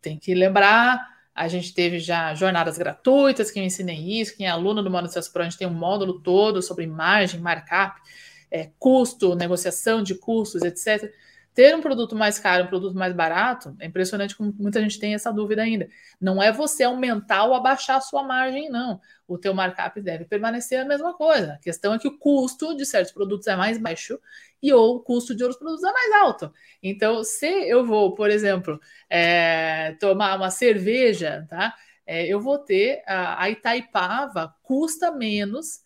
[0.00, 1.10] tem que lembrar.
[1.34, 5.10] A gente teve já jornadas gratuitas, que eu ensinei isso, quem é aluno do Módulo
[5.10, 8.00] Acesso Pro, a gente tem um módulo todo sobre margem, markup,
[8.50, 11.12] é, custo, negociação de custos, etc.
[11.52, 15.14] Ter um produto mais caro, um produto mais barato, é impressionante como muita gente tem
[15.14, 15.88] essa dúvida ainda.
[16.20, 19.00] Não é você aumentar ou abaixar a sua margem, não.
[19.26, 21.54] O teu markup deve permanecer a mesma coisa.
[21.54, 24.18] A questão é que o custo de certos produtos é mais baixo
[24.62, 26.52] e ou o custo de outros produtos é mais alto.
[26.82, 31.74] Então, se eu vou, por exemplo, é, tomar uma cerveja, tá?
[32.06, 35.80] É, eu vou ter a, a Itaipava custa menos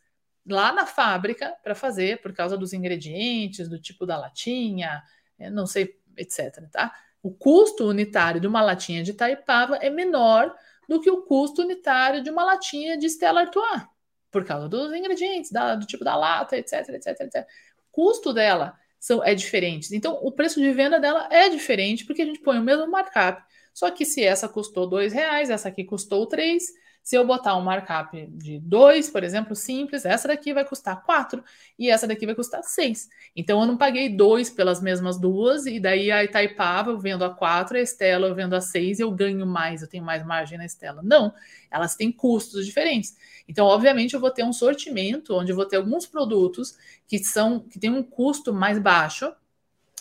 [0.46, 5.02] lá na fábrica para fazer, por causa dos ingredientes, do tipo da latinha,
[5.38, 6.68] é, não sei, etc.
[6.70, 6.94] Tá?
[7.22, 10.54] O custo unitário de uma latinha de Taipava é menor
[10.88, 13.82] do que o custo unitário de uma latinha de Stella Artois,
[14.30, 17.46] por causa dos ingredientes, da, do tipo da lata, etc, etc, etc.
[17.78, 19.94] O custo dela são, é diferente.
[19.94, 23.42] Então, o preço de venda dela é diferente, porque a gente põe o mesmo markup.
[23.72, 26.64] Só que se essa custou dois reais, essa aqui custou três,
[27.04, 31.44] se eu botar um markup de 2, por exemplo, simples, essa daqui vai custar 4
[31.78, 33.10] e essa daqui vai custar 6.
[33.36, 37.28] Então eu não paguei 2 pelas mesmas duas, e daí a Itaipava eu vendo a
[37.28, 40.64] 4, a Estela eu vendo a 6, eu ganho mais, eu tenho mais margem na
[40.64, 41.02] Estela.
[41.02, 41.34] Não,
[41.70, 43.14] elas têm custos diferentes.
[43.46, 46.74] Então, obviamente, eu vou ter um sortimento onde eu vou ter alguns produtos
[47.06, 49.30] que são que têm um custo mais baixo,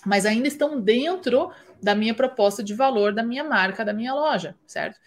[0.06, 4.56] mas ainda estão dentro da minha proposta de valor da minha marca, da minha loja,
[4.66, 4.98] certo?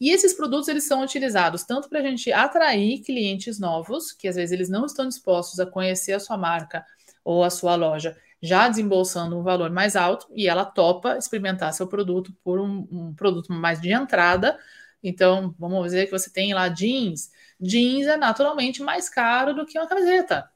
[0.00, 4.36] E esses produtos eles são utilizados tanto para a gente atrair clientes novos, que às
[4.36, 6.84] vezes eles não estão dispostos a conhecer a sua marca
[7.24, 11.86] ou a sua loja, já desembolsando um valor mais alto, e ela topa experimentar seu
[11.86, 14.58] produto por um, um produto mais de entrada.
[15.02, 17.30] Então, vamos dizer que você tem lá jeans.
[17.60, 20.50] Jeans é naturalmente mais caro do que uma camiseta.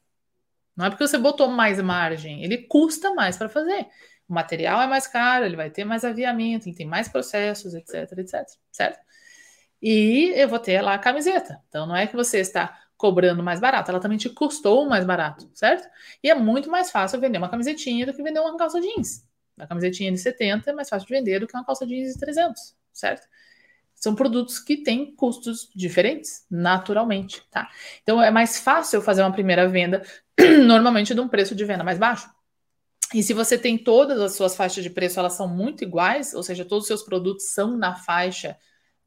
[0.76, 3.86] Não é porque você botou mais margem, ele custa mais para fazer.
[4.28, 8.12] O material é mais caro, ele vai ter mais aviamento, ele tem mais processos, etc,
[8.18, 9.00] etc, certo?
[9.80, 11.62] E eu vou ter lá a camiseta.
[11.68, 15.48] Então não é que você está cobrando mais barato, ela também te custou mais barato,
[15.54, 15.88] certo?
[16.22, 19.24] E é muito mais fácil vender uma camisetinha do que vender uma calça jeans.
[19.56, 22.18] A camisetinha de 70 é mais fácil de vender do que uma calça jeans de
[22.18, 23.26] 300, certo?
[23.94, 27.68] São produtos que têm custos diferentes, naturalmente, tá?
[28.02, 30.02] Então é mais fácil fazer uma primeira venda,
[30.66, 32.28] normalmente de um preço de venda mais baixo.
[33.14, 36.42] E se você tem todas as suas faixas de preço, elas são muito iguais, ou
[36.42, 38.56] seja, todos os seus produtos são na faixa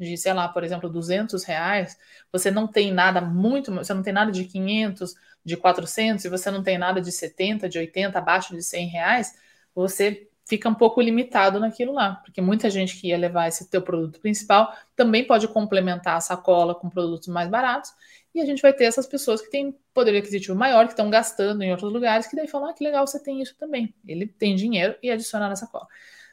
[0.02, 1.96] de, sei lá, por exemplo, 200 reais,
[2.32, 5.14] você não tem nada muito, você não tem nada de 500,
[5.46, 9.36] de 400, e você não tem nada de 70, de 80, abaixo de 100 reais,
[9.76, 13.82] você fica um pouco limitado naquilo lá, porque muita gente que ia levar esse teu
[13.82, 17.94] produto principal também pode complementar a sacola com produtos mais baratos,
[18.34, 21.62] e a gente vai ter essas pessoas que têm poder aquisitivo maior, que estão gastando
[21.62, 23.94] em outros lugares, que daí falam, ah, que legal, você tem isso também.
[24.08, 25.86] Ele tem dinheiro e adiciona na sacola.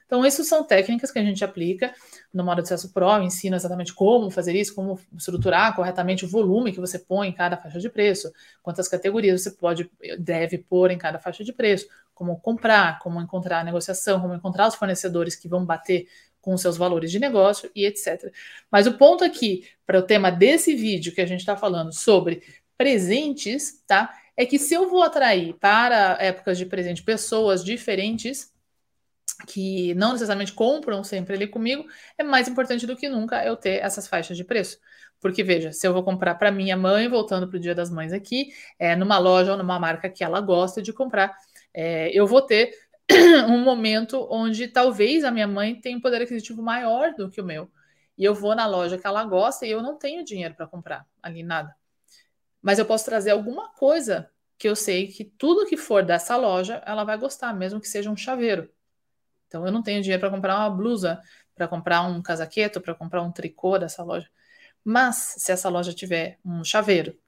[0.09, 1.95] Então, isso são técnicas que a gente aplica
[2.33, 6.73] no modo de acesso Pro, ensina exatamente como fazer isso, como estruturar corretamente o volume
[6.73, 10.97] que você põe em cada faixa de preço, quantas categorias você pode, deve pôr em
[10.97, 15.47] cada faixa de preço, como comprar, como encontrar a negociação, como encontrar os fornecedores que
[15.47, 16.09] vão bater
[16.41, 18.33] com seus valores de negócio e etc.
[18.71, 22.43] Mas o ponto aqui, para o tema desse vídeo que a gente está falando sobre
[22.79, 24.15] presentes, tá?
[24.35, 28.53] É que se eu vou atrair para épocas de presente pessoas diferentes,
[29.47, 31.85] que não necessariamente compram sempre ali comigo,
[32.17, 34.79] é mais importante do que nunca eu ter essas faixas de preço.
[35.21, 38.13] Porque, veja, se eu vou comprar para minha mãe, voltando para o Dia das Mães
[38.13, 41.37] aqui, é, numa loja ou numa marca que ela gosta de comprar,
[41.75, 42.73] é, eu vou ter
[43.49, 47.45] um momento onde talvez a minha mãe tenha um poder aquisitivo maior do que o
[47.45, 47.71] meu.
[48.17, 51.07] E eu vou na loja que ela gosta e eu não tenho dinheiro para comprar
[51.23, 51.75] ali nada.
[52.61, 56.83] Mas eu posso trazer alguma coisa que eu sei que tudo que for dessa loja
[56.85, 58.69] ela vai gostar, mesmo que seja um chaveiro.
[59.49, 61.21] Então eu não tenho dinheiro para comprar uma blusa,
[61.55, 64.29] para comprar um casaqueto, para comprar um tricô dessa loja.
[64.85, 67.19] Mas se essa loja tiver um chaveiro,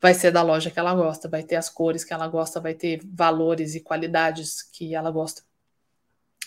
[0.00, 2.74] vai ser da loja que ela gosta, vai ter as cores que ela gosta, vai
[2.74, 5.42] ter valores e qualidades que ela gosta.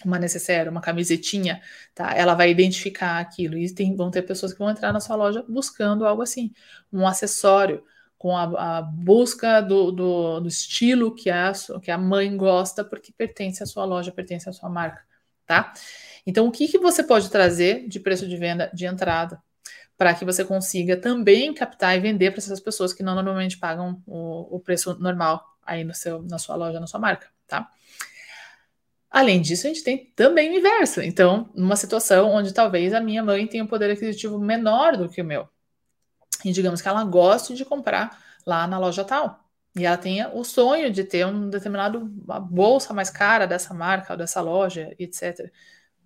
[0.06, 1.62] Uma necessária, uma camisetinha,
[1.94, 2.14] tá?
[2.16, 5.44] Ela vai identificar aquilo e tem, vão ter pessoas que vão entrar na sua loja
[5.48, 6.54] buscando algo assim,
[6.92, 7.84] um acessório,
[8.20, 13.14] com a, a busca do, do, do, estilo que a, que a mãe gosta, porque
[13.14, 15.02] pertence à sua loja, pertence à sua marca,
[15.46, 15.74] tá?
[16.28, 19.42] Então, o que, que você pode trazer de preço de venda de entrada
[19.98, 24.04] para que você consiga também captar e vender para essas pessoas que não normalmente pagam
[24.06, 27.70] o, o preço normal aí no seu, na sua loja, na sua marca, tá?
[29.10, 31.02] Além disso, a gente tem também o inverso.
[31.02, 35.22] Então, numa situação onde talvez a minha mãe tenha um poder aquisitivo menor do que
[35.22, 35.48] o meu,
[36.44, 39.44] e digamos que ela goste de comprar lá na loja tal.
[39.76, 44.18] E ela tem o sonho de ter um determinado uma bolsa mais cara dessa marca,
[44.18, 45.52] dessa loja, etc.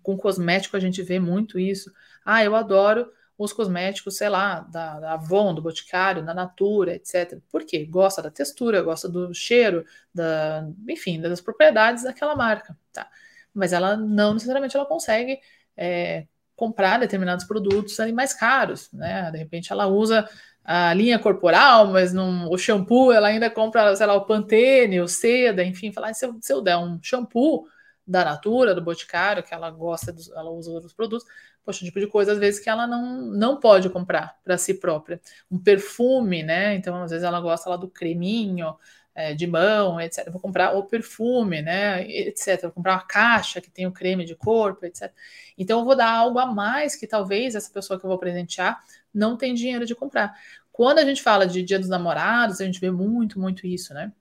[0.02, 1.92] Com cosmético a gente vê muito isso.
[2.24, 7.40] Ah, eu adoro os cosméticos, sei lá, da, da Avon, do Boticário, da Natura, etc.
[7.50, 7.84] Por quê?
[7.84, 9.84] Gosta da textura, gosta do cheiro,
[10.14, 13.08] da, enfim, das propriedades daquela marca, tá?
[13.52, 15.40] Mas ela não necessariamente ela consegue
[15.76, 19.30] é, comprar determinados produtos ali mais caros, né?
[19.30, 20.28] De repente ela usa
[20.64, 25.06] a linha corporal, mas não, o shampoo ela ainda compra, sei lá, o Pantene, o
[25.06, 27.66] Seda, enfim, falar se eu, se eu der um shampoo
[28.06, 31.26] da Natura, do Boticário, que ela gosta, dos, ela usa outros produtos,
[31.64, 35.20] poxa, tipo de coisa às vezes que ela não, não pode comprar para si própria.
[35.50, 36.74] Um perfume, né?
[36.74, 38.74] Então, às vezes ela gosta lá do creminho
[39.14, 40.30] é, de mão, etc.
[40.30, 42.06] Vou comprar o perfume, né?
[42.08, 42.62] Etc.
[42.62, 45.12] Vou comprar uma caixa que tem o creme de corpo, etc.
[45.56, 48.82] Então, eu vou dar algo a mais que talvez essa pessoa que eu vou presentear
[49.12, 50.34] não tem dinheiro de comprar.
[50.72, 54.12] Quando a gente fala de Dia dos Namorados, a gente vê muito, muito isso, né?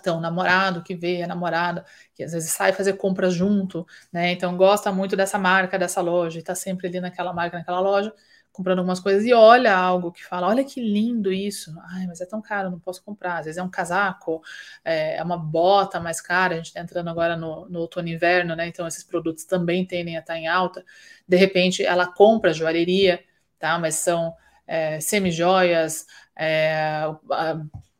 [0.00, 1.84] Então, namorado que vê a namorada,
[2.14, 4.32] que às vezes sai fazer compras junto, né?
[4.32, 8.12] Então, gosta muito dessa marca, dessa loja, e tá sempre ali naquela marca, naquela loja,
[8.56, 11.74] comprando algumas coisas e olha algo que fala: olha que lindo isso.
[11.90, 13.38] Ai, mas é tão caro, não posso comprar.
[13.38, 14.42] Às vezes é um casaco,
[14.82, 16.54] é, é uma bota mais cara.
[16.54, 18.66] A gente está entrando agora no, no outono e inverno, né?
[18.66, 20.82] Então, esses produtos também tendem a estar em alta.
[21.28, 23.22] De repente, ela compra joalheria,
[23.58, 23.78] tá?
[23.78, 24.34] Mas são
[24.66, 27.04] é, semi-joias, é,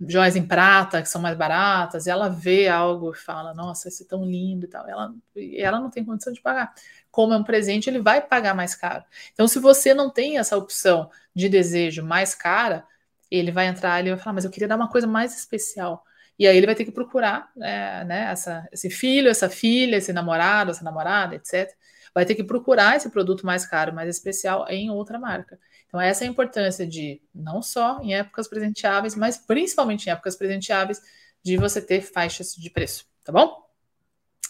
[0.01, 4.03] joias em prata, que são mais baratas, e ela vê algo e fala, nossa, esse
[4.03, 6.75] é tão lindo e tal, ela, e ela não tem condição de pagar.
[7.11, 9.05] Como é um presente, ele vai pagar mais caro.
[9.33, 12.85] Então, se você não tem essa opção de desejo mais cara,
[13.31, 16.05] ele vai entrar ali e vai falar, mas eu queria dar uma coisa mais especial.
[16.39, 20.13] E aí ele vai ter que procurar é, né, essa, esse filho, essa filha, esse
[20.13, 21.75] namorado, essa namorada, etc.
[22.15, 25.59] Vai ter que procurar esse produto mais caro, mais especial em outra marca.
[25.87, 30.37] Então, essa é a importância de, não só em épocas presenteáveis, mas principalmente em épocas
[30.37, 31.01] presenteáveis,
[31.43, 33.65] de você ter faixas de preço, tá bom?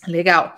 [0.07, 0.57] Legal.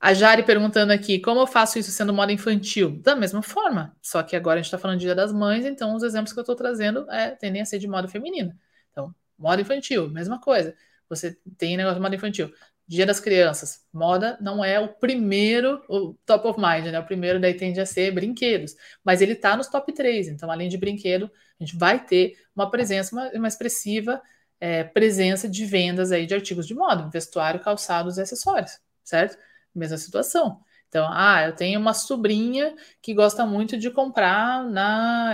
[0.00, 2.98] A Jari perguntando aqui, como eu faço isso sendo moda infantil?
[3.02, 5.94] Da mesma forma, só que agora a gente está falando de Dia das Mães, então
[5.94, 8.58] os exemplos que eu estou trazendo é, tendem a ser de moda feminina.
[8.90, 10.74] Então, moda infantil, mesma coisa.
[11.08, 12.50] Você tem negócio de moda infantil.
[12.90, 13.86] Dia das Crianças.
[13.92, 16.98] Moda não é o primeiro, o top of mind, né?
[16.98, 18.74] O primeiro daí tende a ser brinquedos.
[19.04, 20.26] Mas ele está nos top 3.
[20.26, 24.20] Então, além de brinquedo, a gente vai ter uma presença, uma, uma expressiva
[24.58, 29.38] é, presença de vendas aí de artigos de moda, vestuário, calçados e acessórios, certo?
[29.72, 30.60] Mesma situação.
[30.88, 35.32] Então, ah, eu tenho uma sobrinha que gosta muito de comprar na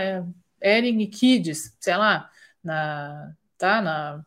[0.61, 2.31] é, Kids, sei lá,
[2.63, 4.27] na, tá, na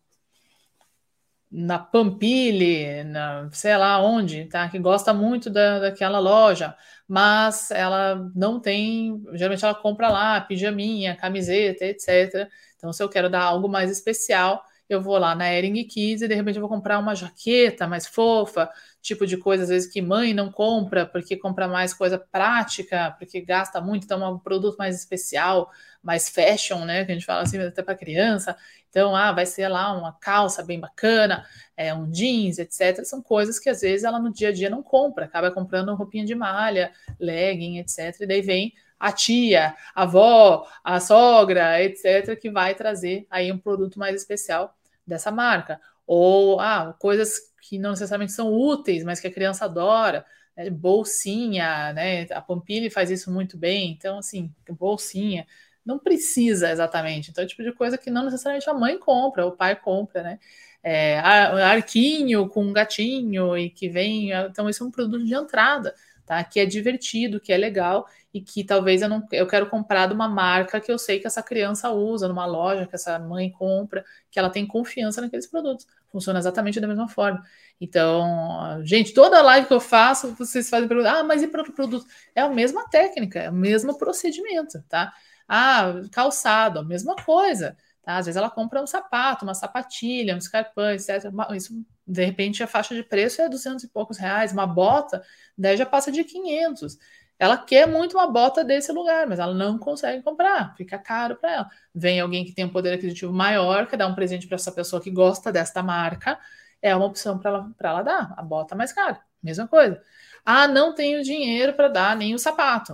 [1.52, 4.70] na Pampille, na, sei lá onde, tá?
[4.70, 6.76] Que gosta muito da, daquela loja,
[7.08, 12.50] mas ela não tem, geralmente ela compra lá pijaminha, camiseta, etc.
[12.78, 16.28] Então, se eu quero dar algo mais especial, eu vou lá na Ering Kids e
[16.28, 18.70] de repente eu vou comprar uma jaqueta mais fofa,
[19.02, 23.40] tipo de coisa às vezes que mãe não compra, porque compra mais coisa prática, porque
[23.40, 25.70] gasta muito, então é um produto mais especial,
[26.02, 27.06] mais fashion, né?
[27.06, 28.58] Que a gente fala assim, até para criança.
[28.90, 31.46] Então, ah, vai ser lá uma calça bem bacana,
[31.78, 33.04] é, um jeans, etc.
[33.06, 36.26] São coisas que às vezes ela no dia a dia não compra, acaba comprando roupinha
[36.26, 38.22] de malha, legging, etc.
[38.22, 43.58] E daí vem a tia, a avó, a sogra, etc., que vai trazer aí um
[43.58, 44.76] produto mais especial
[45.10, 45.82] dessa marca.
[46.08, 50.26] Ou ah, coisas que não necessariamente são úteis, mas que a criança adora.
[50.56, 50.70] Né?
[50.70, 52.24] Bolsinha, né?
[52.32, 53.92] A Pampili faz isso muito bem.
[53.92, 55.46] Então, assim, bolsinha.
[55.86, 57.32] Não precisa exatamente.
[57.32, 60.24] Então, é o tipo de coisa que não necessariamente a mãe compra, o pai compra,
[60.24, 60.40] né?
[60.82, 64.32] É, arquinho com um gatinho e que vem.
[64.32, 65.94] Então, isso é um produto de entrada,
[66.26, 66.44] tá?
[66.44, 70.14] Que é divertido, que é legal e que talvez eu não eu quero comprar de
[70.14, 74.06] uma marca que eu sei que essa criança usa, numa loja que essa mãe compra,
[74.30, 75.88] que ela tem confiança naqueles produtos.
[76.12, 77.42] Funciona exatamente da mesma forma.
[77.82, 81.74] Então, gente, toda live que eu faço, vocês fazem pergunta: ah, mas e para o
[81.74, 82.06] produto?
[82.36, 85.14] É a mesma técnica, é o mesmo procedimento, tá?
[85.48, 87.76] Ah, calçado, a mesma coisa.
[88.04, 88.18] Tá?
[88.18, 91.26] Às vezes ela compra um sapato, uma sapatilha, um escarpão, etc.
[91.56, 91.74] Isso,
[92.08, 94.52] de repente, a faixa de preço é 200 e poucos reais.
[94.52, 95.22] Uma bota,
[95.58, 96.98] daí já passa de 500.
[97.40, 101.52] Ela quer muito uma bota desse lugar, mas ela não consegue comprar, fica caro para
[101.52, 101.70] ela.
[101.96, 105.02] Vem alguém que tem um poder aquisitivo maior, que dá um presente para essa pessoa
[105.02, 106.38] que gosta desta marca,
[106.82, 110.02] é uma opção para ela, ela dar, a bota mais cara, mesma coisa.
[110.46, 112.94] Ah, não tenho dinheiro para dar nem o sapato.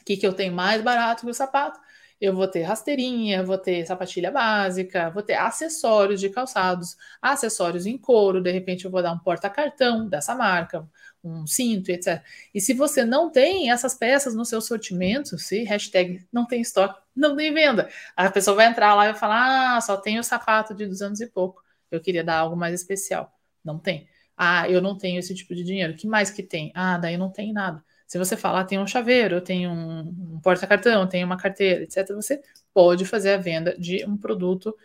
[0.00, 1.78] O que, que eu tenho mais barato que o sapato?
[2.20, 7.96] Eu vou ter rasteirinha, vou ter sapatilha básica, vou ter acessórios de calçados, acessórios em
[7.96, 10.88] couro, de repente eu vou dar um porta-cartão dessa marca,
[11.24, 12.22] um cinto, etc.
[12.54, 17.00] E se você não tem essas peças no seu sortimento, se hashtag não tem estoque,
[17.14, 20.24] não tem venda, a pessoa vai entrar lá e vai falar, ah, só tem o
[20.24, 23.32] sapato de 200 e pouco, eu queria dar algo mais especial.
[23.64, 24.08] Não tem.
[24.36, 25.94] Ah, eu não tenho esse tipo de dinheiro.
[25.94, 26.72] Que mais que tem?
[26.74, 27.84] Ah, daí não tem nada.
[28.10, 32.42] Se você falar, tem um chaveiro, tenho um, um porta-cartão, tenho uma carteira, etc., você
[32.74, 34.76] pode fazer a venda de um produto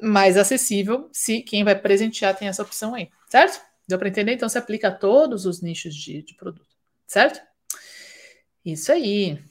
[0.00, 3.60] mais acessível se quem vai presentear tem essa opção aí, certo?
[3.88, 4.34] Deu para entender?
[4.34, 6.68] Então, se aplica a todos os nichos de, de produto,
[7.04, 7.42] certo?
[8.64, 9.42] Isso aí.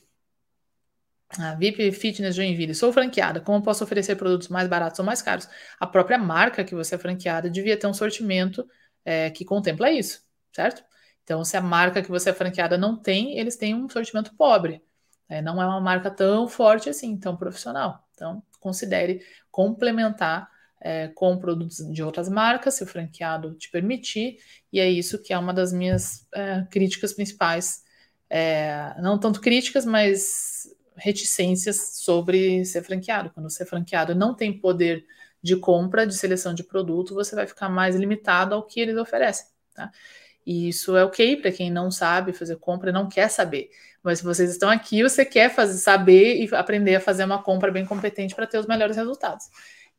[1.38, 3.42] A VIP Fitness Joinville, sou franqueada.
[3.42, 5.50] Como posso oferecer produtos mais baratos ou mais caros?
[5.78, 8.66] A própria marca que você é franqueada devia ter um sortimento
[9.04, 10.24] é, que contempla isso,
[10.54, 10.82] certo?
[11.26, 14.82] Então, se a marca que você é franqueada não tem, eles têm um sortimento pobre.
[15.28, 18.08] É, não é uma marca tão forte assim, tão profissional.
[18.14, 20.48] Então, considere complementar
[20.80, 24.38] é, com produtos de outras marcas, se o franqueado te permitir,
[24.72, 27.84] e é isso que é uma das minhas é, críticas principais.
[28.30, 33.32] É, não tanto críticas, mas reticências sobre ser franqueado.
[33.32, 35.06] Quando você é franqueado não tem poder
[35.42, 39.48] de compra, de seleção de produto, você vai ficar mais limitado ao que eles oferecem.
[39.74, 39.92] Tá?
[40.46, 43.70] E isso é ok para quem não sabe fazer compra não quer saber.
[44.04, 47.72] Mas se vocês estão aqui, você quer fazer, saber e aprender a fazer uma compra
[47.72, 49.46] bem competente para ter os melhores resultados.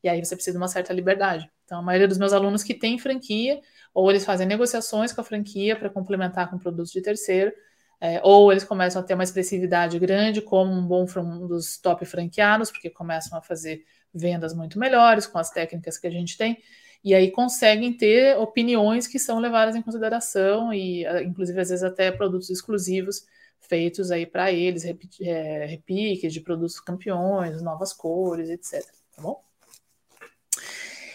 [0.02, 1.50] E aí você precisa de uma certa liberdade.
[1.64, 3.60] Então, a maioria dos meus alunos que tem franquia,
[3.92, 7.52] ou eles fazem negociações com a franquia para complementar com produtos de terceiro,
[8.00, 12.04] é, ou eles começam a ter uma expressividade grande, como um bom um dos top
[12.04, 13.84] franqueados, porque começam a fazer
[14.14, 16.58] vendas muito melhores com as técnicas que a gente tem
[17.06, 21.84] e aí conseguem ter opiniões que são levadas em consideração e, ah, inclusive, às vezes
[21.84, 23.24] até produtos exclusivos
[23.60, 24.84] feitos aí para eles,
[25.20, 28.84] é, repiques de produtos campeões, novas cores, etc.
[29.14, 29.40] Tá bom?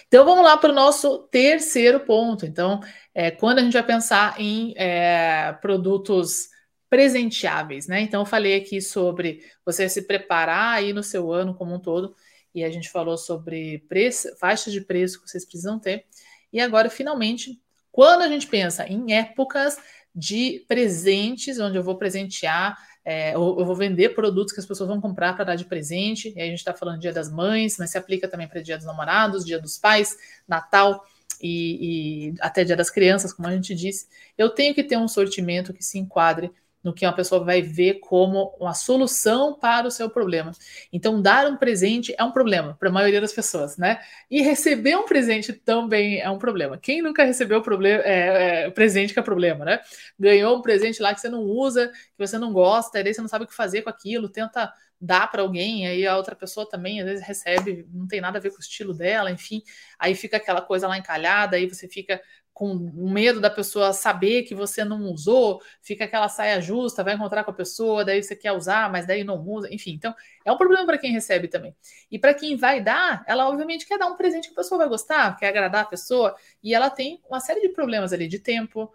[0.08, 2.46] Então vamos lá para o nosso terceiro ponto.
[2.46, 2.80] Então,
[3.14, 6.48] é, quando a gente vai pensar em é, produtos
[6.90, 8.00] presenteáveis, né?
[8.00, 12.16] Então, eu falei aqui sobre você se preparar aí no seu ano como um todo
[12.54, 16.06] e a gente falou sobre preço, faixas de preço que vocês precisam ter.
[16.52, 17.60] E agora, finalmente,
[17.92, 19.78] quando a gente pensa em épocas
[20.14, 24.90] de presentes, onde eu vou presentear, é, eu, eu vou vender produtos que as pessoas
[24.90, 27.92] vão comprar para dar de presente, e a gente está falando Dia das Mães, mas
[27.92, 30.16] se aplica também para Dia dos Namorados, Dia dos Pais,
[30.48, 31.04] Natal
[31.42, 35.08] e, e até Dia das Crianças, como a gente disse, eu tenho que ter um
[35.08, 36.52] sortimento que se enquadre
[36.84, 40.52] no que uma pessoa vai ver como uma solução para o seu problema.
[40.92, 44.00] Então, dar um presente é um problema para a maioria das pessoas, né?
[44.30, 46.78] E receber um presente também é um problema.
[46.78, 49.80] Quem nunca recebeu o é, é, presente que é problema, né?
[50.20, 53.22] Ganhou um presente lá que você não usa, que você não gosta, e daí você
[53.22, 54.72] não sabe o que fazer com aquilo, tenta
[55.02, 58.42] dar para alguém, aí a outra pessoa também às vezes recebe, não tem nada a
[58.42, 59.64] ver com o estilo dela, enfim,
[59.98, 62.22] aí fica aquela coisa lá encalhada, aí você fica
[62.62, 62.76] com
[63.10, 67.50] medo da pessoa saber que você não usou, fica aquela saia justa, vai encontrar com
[67.50, 69.94] a pessoa, daí você quer usar, mas daí não usa, enfim.
[69.94, 70.14] Então,
[70.46, 71.76] é um problema para quem recebe também.
[72.12, 74.88] E para quem vai dar, ela obviamente quer dar um presente que a pessoa vai
[74.88, 78.94] gostar, quer agradar a pessoa, e ela tem uma série de problemas ali de tempo,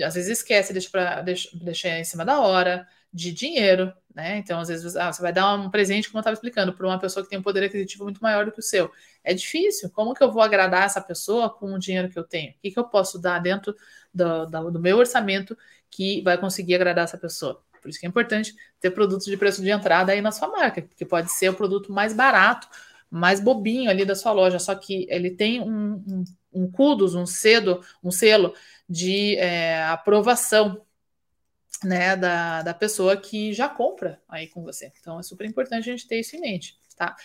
[0.00, 4.38] às vezes esquece, deixa, pra, deixa, deixa em cima da hora, de dinheiro, né?
[4.38, 6.98] Então, às vezes, ah, você vai dar um presente, como eu estava explicando, para uma
[6.98, 8.90] pessoa que tem um poder aquisitivo muito maior do que o seu.
[9.22, 9.90] É difícil.
[9.90, 12.50] Como que eu vou agradar essa pessoa com o dinheiro que eu tenho?
[12.50, 13.74] O que, que eu posso dar dentro
[14.12, 15.56] do, do, do meu orçamento
[15.90, 17.62] que vai conseguir agradar essa pessoa?
[17.80, 20.82] Por isso que é importante ter produtos de preço de entrada aí na sua marca,
[20.82, 22.68] porque pode ser o produto mais barato,
[23.10, 27.24] mais bobinho ali da sua loja, só que ele tem um, um, um CUDOS, um
[27.24, 28.52] cedo, um selo
[28.88, 30.82] de é, aprovação
[31.84, 34.92] né, da, da pessoa que já compra aí com você.
[35.00, 37.16] Então é super importante a gente ter isso em mente, tá?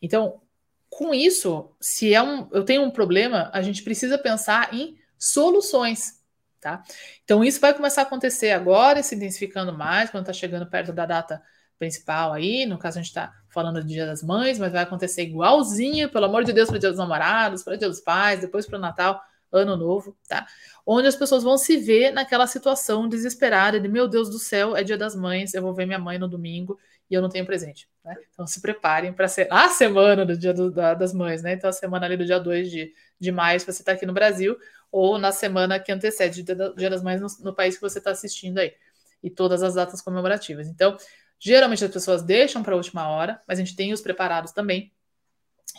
[0.00, 0.40] Então,
[0.88, 6.22] com isso, se é um, eu tenho um problema, a gente precisa pensar em soluções,
[6.60, 6.82] tá?
[7.24, 11.04] Então isso vai começar a acontecer agora, se intensificando mais quando está chegando perto da
[11.04, 11.42] data
[11.78, 12.66] principal aí.
[12.66, 16.26] No caso, a gente está falando do Dia das Mães, mas vai acontecer igualzinho, pelo
[16.26, 18.78] amor de Deus, para o Dia dos Namorados, para o Dia dos Pais, depois para
[18.78, 20.46] o Natal ano novo, tá?
[20.86, 24.82] Onde as pessoas vão se ver naquela situação desesperada de meu Deus do céu, é
[24.82, 26.78] dia das mães, eu vou ver minha mãe no domingo
[27.10, 28.14] e eu não tenho presente, né?
[28.32, 31.54] Então se preparem para ser a semana do dia do, da, das mães, né?
[31.54, 34.12] Então a semana ali do dia 2 de, de maio, se você está aqui no
[34.12, 34.56] Brasil,
[34.90, 38.10] ou na semana que antecede o dia, das mães no, no país que você está
[38.10, 38.74] assistindo aí.
[39.22, 40.68] E todas as datas comemorativas.
[40.68, 40.96] Então,
[41.38, 44.92] geralmente as pessoas deixam para a última hora, mas a gente tem os preparados também.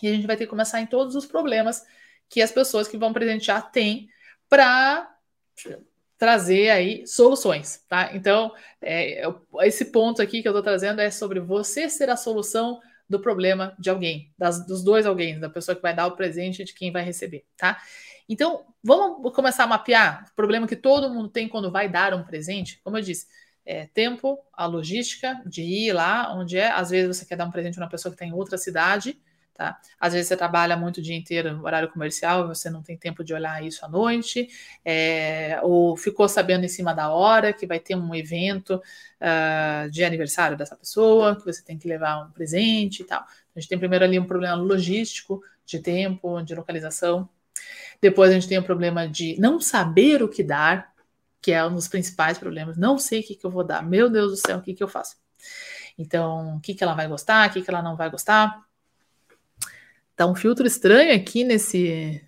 [0.01, 1.83] E a gente vai ter que começar em todos os problemas
[2.29, 4.07] que as pessoas que vão presentear têm
[4.47, 5.09] para
[6.17, 8.13] trazer aí soluções, tá?
[8.13, 9.23] Então, é,
[9.61, 13.75] esse ponto aqui que eu estou trazendo é sobre você ser a solução do problema
[13.79, 16.73] de alguém, das, dos dois alguém, da pessoa que vai dar o presente e de
[16.73, 17.81] quem vai receber, tá?
[18.27, 22.23] Então, vamos começar a mapear o problema que todo mundo tem quando vai dar um
[22.23, 22.79] presente.
[22.83, 23.25] Como eu disse,
[23.65, 26.69] é, tempo, a logística de ir lá onde é.
[26.69, 29.19] Às vezes você quer dar um presente para uma pessoa que está em outra cidade,
[29.59, 29.77] tá?
[29.99, 33.25] Às vezes você trabalha muito o dia inteiro no horário comercial, você não tem tempo
[33.25, 34.47] de olhar isso à noite,
[34.85, 40.01] é, ou ficou sabendo em cima da hora que vai ter um evento uh, de
[40.05, 43.19] aniversário dessa pessoa, que você tem que levar um presente e tal.
[43.53, 47.27] A gente tem primeiro ali um problema logístico, de tempo, de localização.
[48.01, 50.93] Depois a gente tem o problema de não saber o que dar,
[51.41, 52.77] que é um dos principais problemas.
[52.77, 53.83] Não sei o que, que eu vou dar.
[53.83, 55.17] Meu Deus do céu, o que, que eu faço?
[55.97, 58.68] Então, o que, que ela vai gostar, o que, que ela não vai gostar.
[60.19, 62.21] Tá um filtro estranho aqui nesse,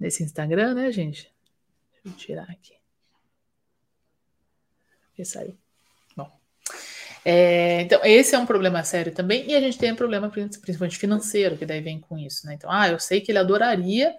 [0.00, 1.30] nesse Instagram, né, gente?
[1.92, 2.72] Deixa eu tirar aqui.
[5.18, 5.58] E saiu.
[6.16, 6.32] Bom.
[7.22, 9.46] É, então, esse é um problema sério também.
[9.46, 12.54] E a gente tem um problema principalmente financeiro, que daí vem com isso, né?
[12.54, 14.16] Então, ah, eu sei que ele adoraria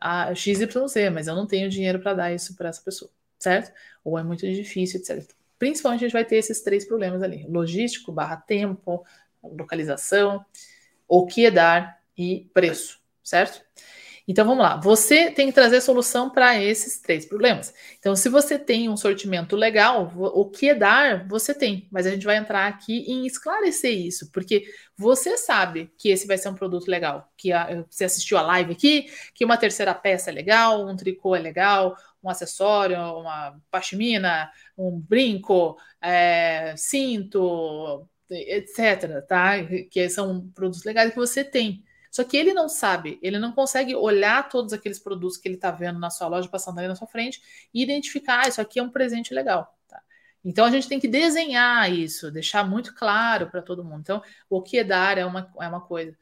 [0.00, 0.66] a XYZ,
[1.14, 3.72] mas eu não tenho dinheiro para dar isso para essa pessoa, certo?
[4.02, 5.32] Ou é muito difícil, etc.
[5.60, 9.06] Principalmente a gente vai ter esses três problemas ali: logístico, barra tempo,
[9.40, 10.44] localização,
[11.06, 13.62] o que é dar e preço, certo?
[14.28, 17.74] Então vamos lá, você tem que trazer solução para esses três problemas.
[17.98, 22.10] Então, se você tem um sortimento legal, o que é dar, você tem, mas a
[22.10, 24.64] gente vai entrar aqui em esclarecer isso, porque
[24.96, 28.72] você sabe que esse vai ser um produto legal, que a, você assistiu a live
[28.72, 34.50] aqui, que uma terceira peça é legal, um tricô é legal, um acessório, uma pashmina,
[34.76, 39.54] um brinco, é, cinto, etc., tá?
[39.90, 41.82] Que são produtos legais que você tem.
[42.10, 45.70] Só que ele não sabe, ele não consegue olhar todos aqueles produtos que ele está
[45.70, 47.40] vendo na sua loja, passando ali na sua frente,
[47.72, 49.78] e identificar, ah, isso aqui é um presente legal.
[49.88, 50.02] Tá?
[50.44, 54.00] Então a gente tem que desenhar isso, deixar muito claro para todo mundo.
[54.00, 56.16] Então, o que é dar é uma, é uma coisa.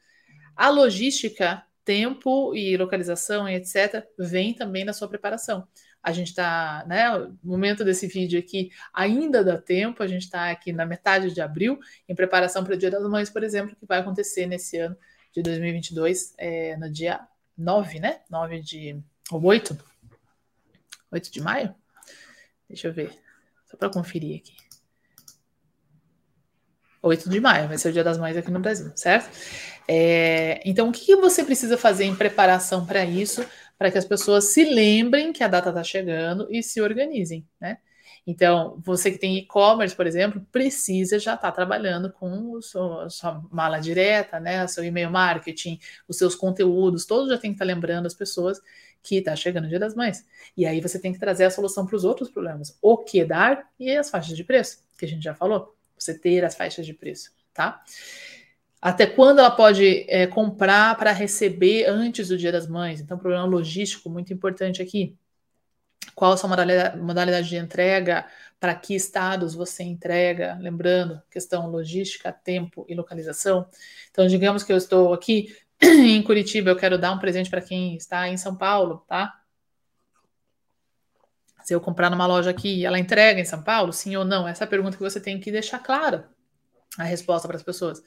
[0.55, 5.67] A logística, tempo e localização e etc., vem também na sua preparação.
[6.03, 7.09] A gente está, né?
[7.43, 11.79] Momento desse vídeo aqui ainda dá tempo, a gente está aqui na metade de abril,
[12.07, 14.95] em preparação para o Dia das Mães, por exemplo, que vai acontecer nesse ano
[15.33, 17.19] de 2022, é, no dia
[17.57, 18.21] 9, né?
[18.29, 19.01] 9 de.
[19.31, 19.77] ou 8?
[21.11, 21.75] 8 de maio?
[22.67, 23.17] Deixa eu ver.
[23.65, 24.55] Só para conferir aqui.
[27.01, 29.29] 8 de maio, vai ser o Dia das Mães aqui no Brasil, certo?
[29.87, 33.45] É, então, o que, que você precisa fazer em preparação para isso,
[33.77, 37.77] para que as pessoas se lembrem que a data está chegando e se organizem, né?
[38.29, 43.09] Então, você que tem e-commerce, por exemplo, precisa já estar tá trabalhando com sua, a
[43.09, 44.63] sua mala direta, né?
[44.63, 48.13] O seu e-mail marketing, os seus conteúdos, todos já tem que estar tá lembrando as
[48.13, 48.61] pessoas
[49.01, 50.27] que está chegando o Dia das Mães.
[50.55, 52.77] E aí você tem que trazer a solução para os outros problemas.
[52.83, 55.75] O que dar e as faixas de preço, que a gente já falou.
[55.97, 57.83] Você ter as faixas de preço, tá?
[58.79, 63.01] Até quando ela pode é, comprar para receber antes do Dia das Mães?
[63.01, 65.17] Então, problema logístico muito importante aqui
[66.19, 68.25] qual a sua modalidade de entrega,
[68.59, 73.65] para que estados você entrega, lembrando, questão logística, tempo e localização.
[74.11, 77.95] Então, digamos que eu estou aqui em Curitiba, eu quero dar um presente para quem
[77.95, 79.33] está em São Paulo, tá?
[81.63, 84.45] Se eu comprar numa loja aqui, ela entrega em São Paulo, sim ou não?
[84.45, 86.29] Essa é a pergunta que você tem que deixar clara
[86.97, 88.03] a resposta para as pessoas.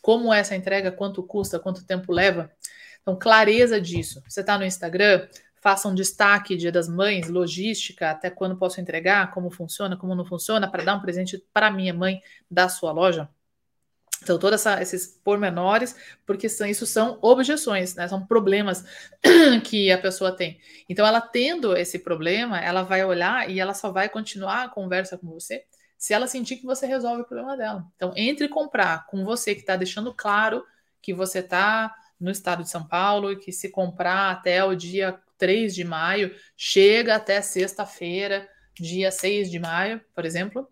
[0.00, 2.48] Como essa entrega, quanto custa, quanto tempo leva?
[3.02, 4.22] Então, clareza disso.
[4.28, 5.26] Você está no Instagram,
[5.66, 10.24] faça um destaque Dia das Mães, logística, até quando posso entregar, como funciona, como não
[10.24, 13.28] funciona, para dar um presente para minha mãe da sua loja.
[14.22, 18.06] Então, todos esses pormenores, porque são, isso são objeções, né?
[18.06, 18.84] São problemas
[19.64, 20.60] que a pessoa tem.
[20.88, 25.18] Então, ela tendo esse problema, ela vai olhar e ela só vai continuar a conversa
[25.18, 25.64] com você
[25.98, 27.84] se ela sentir que você resolve o problema dela.
[27.96, 30.64] Então, entre comprar com você que está deixando claro
[31.02, 35.20] que você está no estado de São Paulo e que se comprar até o dia
[35.38, 40.68] 3 de maio, chega até sexta-feira, dia 6 de maio, por exemplo,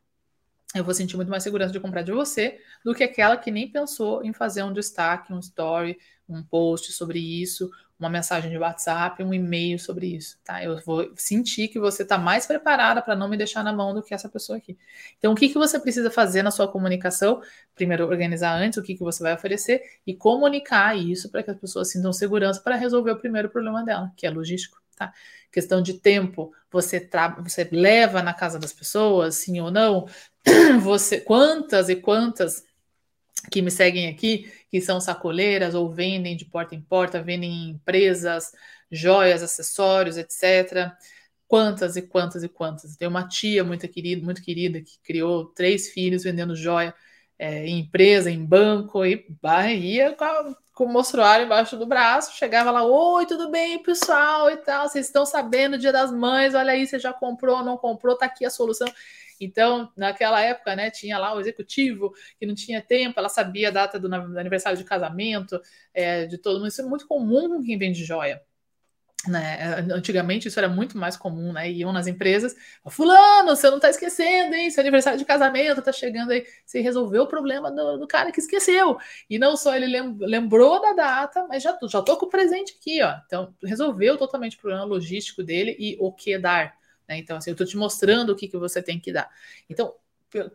[0.74, 3.70] eu vou sentir muito mais segurança de comprar de você do que aquela que nem
[3.70, 5.96] pensou em fazer um destaque, um story,
[6.28, 10.62] um post sobre isso, uma mensagem de WhatsApp, um e-mail sobre isso, tá?
[10.62, 14.02] Eu vou sentir que você está mais preparada para não me deixar na mão do
[14.02, 14.76] que essa pessoa aqui.
[15.18, 17.40] Então, o que, que você precisa fazer na sua comunicação?
[17.74, 21.56] Primeiro, organizar antes o que, que você vai oferecer e comunicar isso para que as
[21.56, 25.12] pessoas sintam segurança para resolver o primeiro problema dela, que é logístico, tá?
[25.52, 27.28] Questão de tempo, você, tra...
[27.28, 30.06] você leva na casa das pessoas, sim ou não?
[30.82, 32.64] Você, quantas e quantas
[33.50, 37.70] que me seguem aqui, que são sacoleiras ou vendem de porta em porta, vendem em
[37.70, 38.52] empresas,
[38.90, 40.92] joias, acessórios, etc.
[41.46, 42.96] Quantas e quantas e quantas.
[42.96, 46.94] Tem uma tia muito querida, muito querida que criou três filhos vendendo joia.
[47.38, 49.26] é, em empresa, em banco, e
[49.96, 54.50] ia com, a, com o mostruário embaixo do braço, chegava lá, oi, tudo bem, pessoal,
[54.50, 58.16] e tal, vocês estão sabendo, dia das mães, olha aí, você já comprou, não comprou,
[58.16, 58.88] tá aqui a solução.
[59.40, 63.72] Então, naquela época, né, tinha lá o executivo que não tinha tempo, ela sabia a
[63.72, 65.60] data do, aniversário de casamento
[65.92, 66.68] é, de todo mundo.
[66.68, 68.40] Isso é muito comum com quem vende joia.
[69.26, 69.86] Né?
[69.90, 71.70] Antigamente isso era muito mais comum, né?
[71.70, 72.54] Iam nas empresas,
[72.90, 74.70] fulano, você não tá esquecendo, hein?
[74.70, 76.44] Seu aniversário de casamento tá chegando aí.
[76.64, 78.98] Você resolveu o problema do, do cara que esqueceu.
[79.28, 79.86] E não só ele
[80.18, 83.14] lembrou da data, mas já, já tô com o presente aqui, ó.
[83.24, 86.74] Então, resolveu totalmente o problema logístico dele e o que dar.
[87.08, 87.18] Né?
[87.18, 89.30] Então, assim, eu estou te mostrando o que, que você tem que dar.
[89.68, 89.94] Então,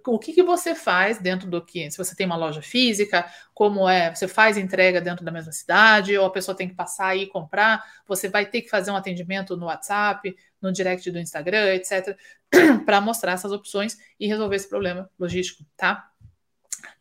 [0.06, 1.90] o que, que você faz dentro do que?
[1.90, 4.14] Se você tem uma loja física, como é?
[4.14, 7.84] Você faz entrega dentro da mesma cidade, ou a pessoa tem que passar e comprar,
[8.06, 12.18] você vai ter que fazer um atendimento no WhatsApp, no direct do Instagram, etc.,
[12.86, 16.12] para mostrar essas opções e resolver esse problema logístico, tá?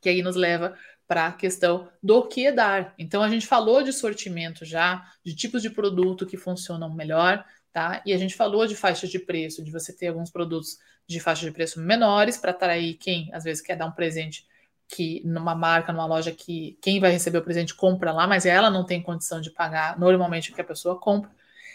[0.00, 0.76] Que aí nos leva
[1.06, 2.94] para a questão do que dar.
[2.98, 8.02] Então, a gente falou de sortimento já, de tipos de produto que funcionam melhor, tá?
[8.04, 11.44] E a gente falou de faixas de preço, de você ter alguns produtos de faixa
[11.44, 14.46] de preço menores para atrair quem às vezes quer dar um presente
[14.88, 18.70] que numa marca, numa loja que quem vai receber o presente compra lá, mas ela
[18.70, 21.30] não tem condição de pagar normalmente o que a pessoa compra.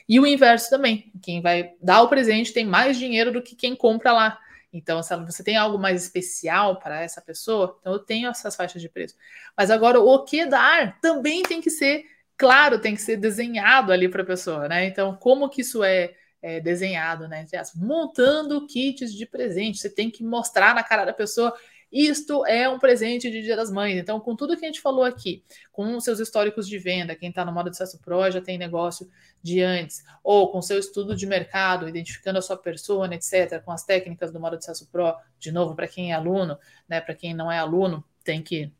[0.09, 3.75] E o inverso também, quem vai dar o presente tem mais dinheiro do que quem
[3.75, 4.39] compra lá.
[4.73, 8.81] Então, se você tem algo mais especial para essa pessoa, então eu tenho essas faixas
[8.81, 9.15] de preço.
[9.55, 12.05] Mas agora, o que dar também tem que ser
[12.37, 14.85] claro, tem que ser desenhado ali para a pessoa, né?
[14.85, 17.45] Então, como que isso é, é desenhado, né?
[17.75, 21.53] Montando kits de presente, você tem que mostrar na cara da pessoa
[21.93, 23.95] isto é um presente de Dia das Mães.
[23.95, 27.45] Então, com tudo que a gente falou aqui, com seus históricos de venda, quem está
[27.45, 29.07] no modo de acesso pro já tem negócio
[29.43, 33.85] de antes, ou com seu estudo de mercado, identificando a sua persona, etc., com as
[33.85, 36.57] técnicas do modo de acesso pro, de novo, para quem é aluno,
[36.89, 36.99] né?
[36.99, 38.73] Para quem não é aluno, tem que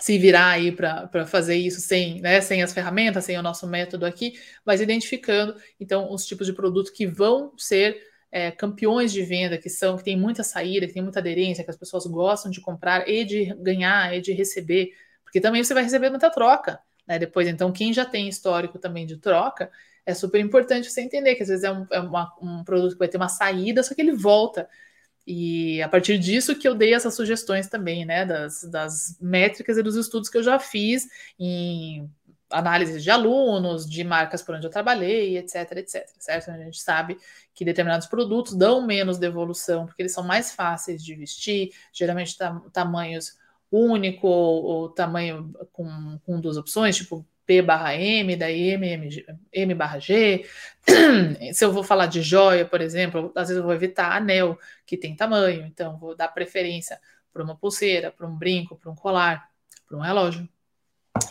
[0.00, 4.04] se virar aí para fazer isso sem, né, sem as ferramentas, sem o nosso método
[4.04, 9.56] aqui, mas identificando então os tipos de produto que vão ser é, campeões de venda,
[9.56, 12.60] que são que tem muita saída, que tem muita aderência, que as pessoas gostam de
[12.60, 14.90] comprar e de ganhar e de receber,
[15.24, 17.18] porque também você vai receber muita troca, né?
[17.18, 19.70] Depois, então, quem já tem histórico também de troca,
[20.04, 22.98] é super importante você entender que às vezes é um, é uma, um produto que
[22.98, 24.68] vai ter uma saída, só que ele volta.
[25.26, 29.82] E a partir disso que eu dei essas sugestões também, né, das, das métricas e
[29.82, 31.08] dos estudos que eu já fiz
[31.38, 32.08] em
[32.48, 36.50] análises de alunos, de marcas por onde eu trabalhei, etc, etc, certo?
[36.50, 37.18] A gente sabe
[37.52, 42.60] que determinados produtos dão menos devolução, porque eles são mais fáceis de vestir, geralmente tam
[42.70, 43.36] tamanhos
[43.70, 49.26] único ou, ou tamanho com, com duas opções, tipo P barra M, daí M, M,
[49.52, 50.44] M barra G.
[51.54, 54.96] Se eu vou falar de joia, por exemplo, às vezes eu vou evitar anel, que
[54.96, 57.00] tem tamanho, então vou dar preferência
[57.32, 59.48] para uma pulseira, para um brinco, para um colar,
[59.86, 60.48] para um relógio.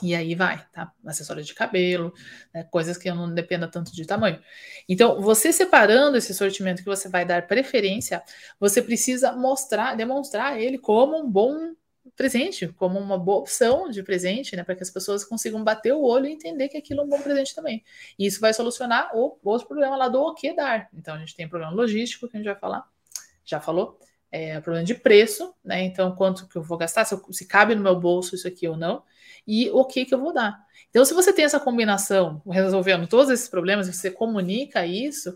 [0.01, 0.91] E aí vai, tá?
[1.05, 2.13] Acessórios de cabelo,
[2.53, 2.63] né?
[2.63, 4.41] coisas que não dependa tanto de tamanho.
[4.89, 8.23] Então, você separando esse sortimento que você vai dar preferência,
[8.59, 11.75] você precisa mostrar, demonstrar ele como um bom
[12.15, 16.01] presente, como uma boa opção de presente, né, para que as pessoas consigam bater o
[16.01, 17.83] olho e entender que aquilo é um bom presente também.
[18.17, 20.89] E isso vai solucionar o outro problema lá do o que dar.
[20.93, 22.87] Então a gente tem problema logístico que a gente vai falar,
[23.43, 23.99] já falou,
[24.31, 25.83] é problema de preço, né?
[25.83, 28.67] Então quanto que eu vou gastar, se, eu, se cabe no meu bolso isso aqui
[28.67, 29.03] ou não,
[29.47, 30.59] e o que que eu vou dar.
[30.89, 35.33] Então se você tem essa combinação, resolvendo todos esses problemas, você comunica isso,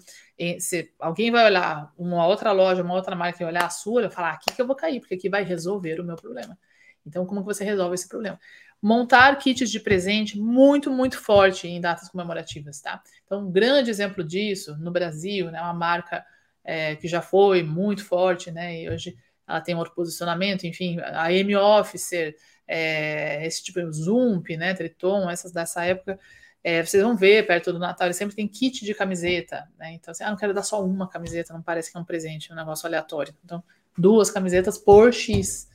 [0.60, 4.12] se alguém vai olhar uma outra loja, uma outra marca e olhar a sua, vai
[4.12, 6.58] falar, ah, aqui que eu vou cair, porque aqui vai resolver o meu problema.
[7.06, 8.40] Então, como que você resolve esse problema?
[8.82, 13.02] Montar kits de presente muito, muito forte em datas comemorativas, tá?
[13.26, 15.60] Então, um grande exemplo disso no Brasil, né?
[15.60, 16.26] Uma marca
[16.64, 18.82] é, que já foi muito forte, né?
[18.82, 22.36] E hoje ela tem outro posicionamento, enfim, a M Officer,
[22.68, 24.74] é, esse tipo de Zoom, né?
[24.74, 26.18] Triton, essas dessa época,
[26.64, 29.94] é, vocês vão ver perto do Natal, ele sempre tem kit de camiseta, né?
[29.94, 32.52] Então, assim, ah, não quero dar só uma camiseta, não parece que é um presente,
[32.52, 33.34] é um negócio aleatório.
[33.46, 33.64] Então,
[33.98, 35.70] duas camisetas por X.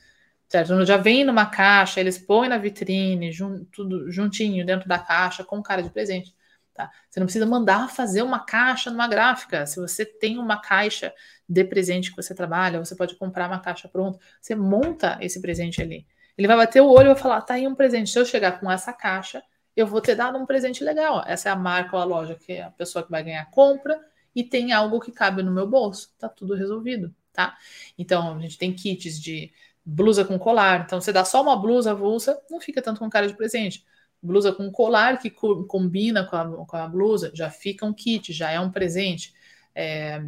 [0.47, 0.85] Certo?
[0.85, 5.61] Já vem numa caixa, eles põem na vitrine, jun, tudo juntinho dentro da caixa, com
[5.61, 6.35] cara de presente.
[6.71, 6.91] Tá?
[7.09, 9.65] Você não precisa mandar fazer uma caixa numa gráfica.
[9.65, 11.13] Se você tem uma caixa
[11.47, 14.19] de presente que você trabalha, você pode comprar uma caixa pronta.
[14.39, 16.05] Você monta esse presente ali.
[16.37, 18.09] Ele vai bater o olho e vai falar: tá aí um presente.
[18.09, 19.41] Se eu chegar com essa caixa,
[19.75, 21.23] eu vou ter dado um presente legal.
[21.27, 23.99] Essa é a marca ou a loja que a pessoa que vai ganhar compra
[24.35, 26.13] e tem algo que cabe no meu bolso.
[26.17, 27.57] Tá tudo resolvido, tá?
[27.97, 29.51] Então, a gente tem kits de
[29.85, 30.83] blusa com colar.
[30.85, 33.85] Então, você dá só uma blusa avulsa, não fica tanto com cara de presente.
[34.21, 38.33] Blusa com colar que co combina com a, com a, blusa, já fica um kit,
[38.33, 39.33] já é um presente.
[39.75, 40.23] É,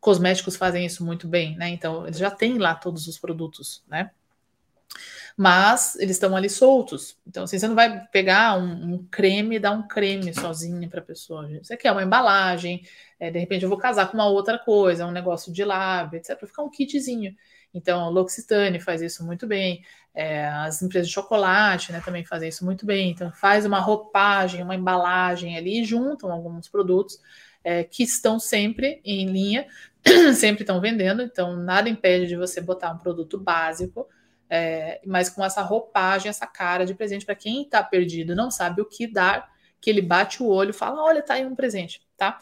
[0.00, 1.68] cosméticos fazem isso muito bem, né?
[1.70, 4.10] Então, eles já têm lá todos os produtos, né?
[5.36, 7.18] Mas eles estão ali soltos.
[7.26, 11.00] Então, assim, você não vai pegar um, um creme e dar um creme sozinho para
[11.00, 11.46] a pessoa.
[11.62, 12.82] Você quer uma embalagem,
[13.20, 16.38] é, de repente eu vou casar com uma outra coisa, um negócio de lábio, etc.
[16.38, 17.36] Para ficar um kitzinho.
[17.74, 19.84] Então, L'Occitane faz isso muito bem.
[20.14, 23.10] É, as empresas de chocolate né, também fazem isso muito bem.
[23.10, 27.20] Então, faz uma roupagem, uma embalagem ali juntam alguns produtos
[27.62, 29.66] é, que estão sempre em linha,
[30.34, 31.20] sempre estão vendendo.
[31.20, 34.08] Então, nada impede de você botar um produto básico,
[34.48, 38.80] é, mas com essa roupagem, essa cara de presente para quem está perdido, não sabe
[38.80, 42.38] o que dar, que ele bate o olho, fala: olha, tá aí um presente, tá?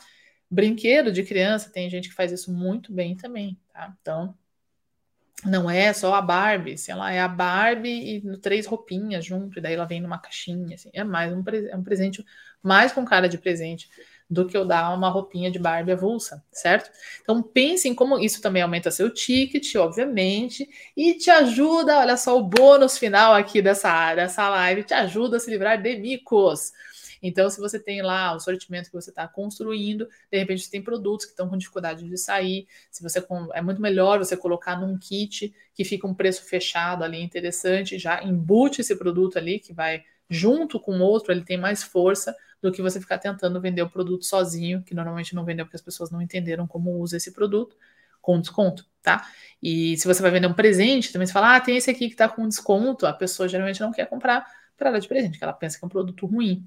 [0.50, 3.94] Brinquedo de criança, tem gente que faz isso muito bem também, tá?
[4.00, 4.36] Então,
[5.44, 9.62] não é só a Barbie, sei lá, é a Barbie e três roupinhas junto, e
[9.62, 12.24] daí ela vem numa caixinha, assim, é mais um, é um presente,
[12.62, 13.88] mais com cara de presente
[14.28, 16.90] do que eu dar uma roupinha de Barbie avulsa, certo?
[17.22, 22.38] Então pense em como isso também aumenta seu ticket, obviamente, e te ajuda, olha só
[22.38, 26.72] o bônus final aqui dessa, dessa live, te ajuda a se livrar de micos.
[27.26, 30.82] Então, se você tem lá o sortimento que você está construindo, de repente você tem
[30.82, 34.98] produtos que estão com dificuldade de sair, se você é muito melhor você colocar num
[34.98, 40.04] kit que fica um preço fechado ali interessante, já embute esse produto ali que vai
[40.28, 42.36] junto com outro, ele tem mais força
[42.68, 45.82] do que você ficar tentando vender o produto sozinho, que normalmente não vendeu porque as
[45.82, 47.76] pessoas não entenderam como usa esse produto
[48.22, 49.26] com desconto, tá?
[49.62, 52.16] E se você vai vender um presente, também você fala, ah, tem esse aqui que
[52.16, 54.46] tá com desconto, a pessoa geralmente não quer comprar
[54.76, 56.66] para dar de presente, porque ela pensa que é um produto ruim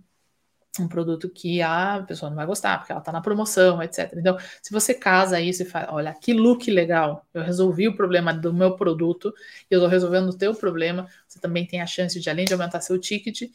[0.80, 4.14] um produto que a pessoa não vai gostar, porque ela está na promoção, etc.
[4.16, 8.32] Então, se você casa isso e fala, olha, que look legal, eu resolvi o problema
[8.34, 9.34] do meu produto
[9.70, 12.54] e eu estou resolvendo o teu problema, você também tem a chance de, além de
[12.54, 13.50] aumentar seu ticket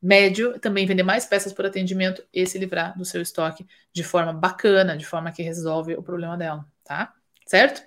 [0.00, 4.32] médio, também vender mais peças por atendimento e se livrar do seu estoque de forma
[4.32, 7.12] bacana, de forma que resolve o problema dela, tá?
[7.46, 7.82] Certo?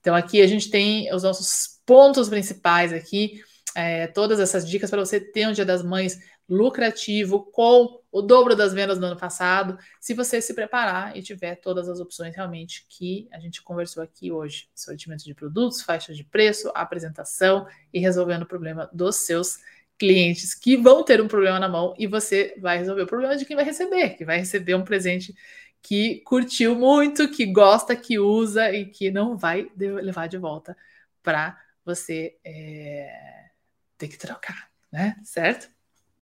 [0.00, 3.42] Então, aqui a gente tem os nossos pontos principais aqui,
[3.74, 8.54] é, todas essas dicas para você ter um Dia das Mães lucrativo com o dobro
[8.54, 12.86] das vendas do ano passado, se você se preparar e tiver todas as opções realmente
[12.88, 18.42] que a gente conversou aqui hoje: sortimento de produtos, faixa de preço, apresentação e resolvendo
[18.42, 19.58] o problema dos seus
[19.98, 23.44] clientes que vão ter um problema na mão e você vai resolver o problema de
[23.44, 25.34] quem vai receber, que vai receber um presente
[25.82, 30.76] que curtiu muito, que gosta, que usa e que não vai levar de volta
[31.22, 33.50] para você é,
[33.98, 35.16] ter que trocar, né?
[35.24, 35.73] Certo?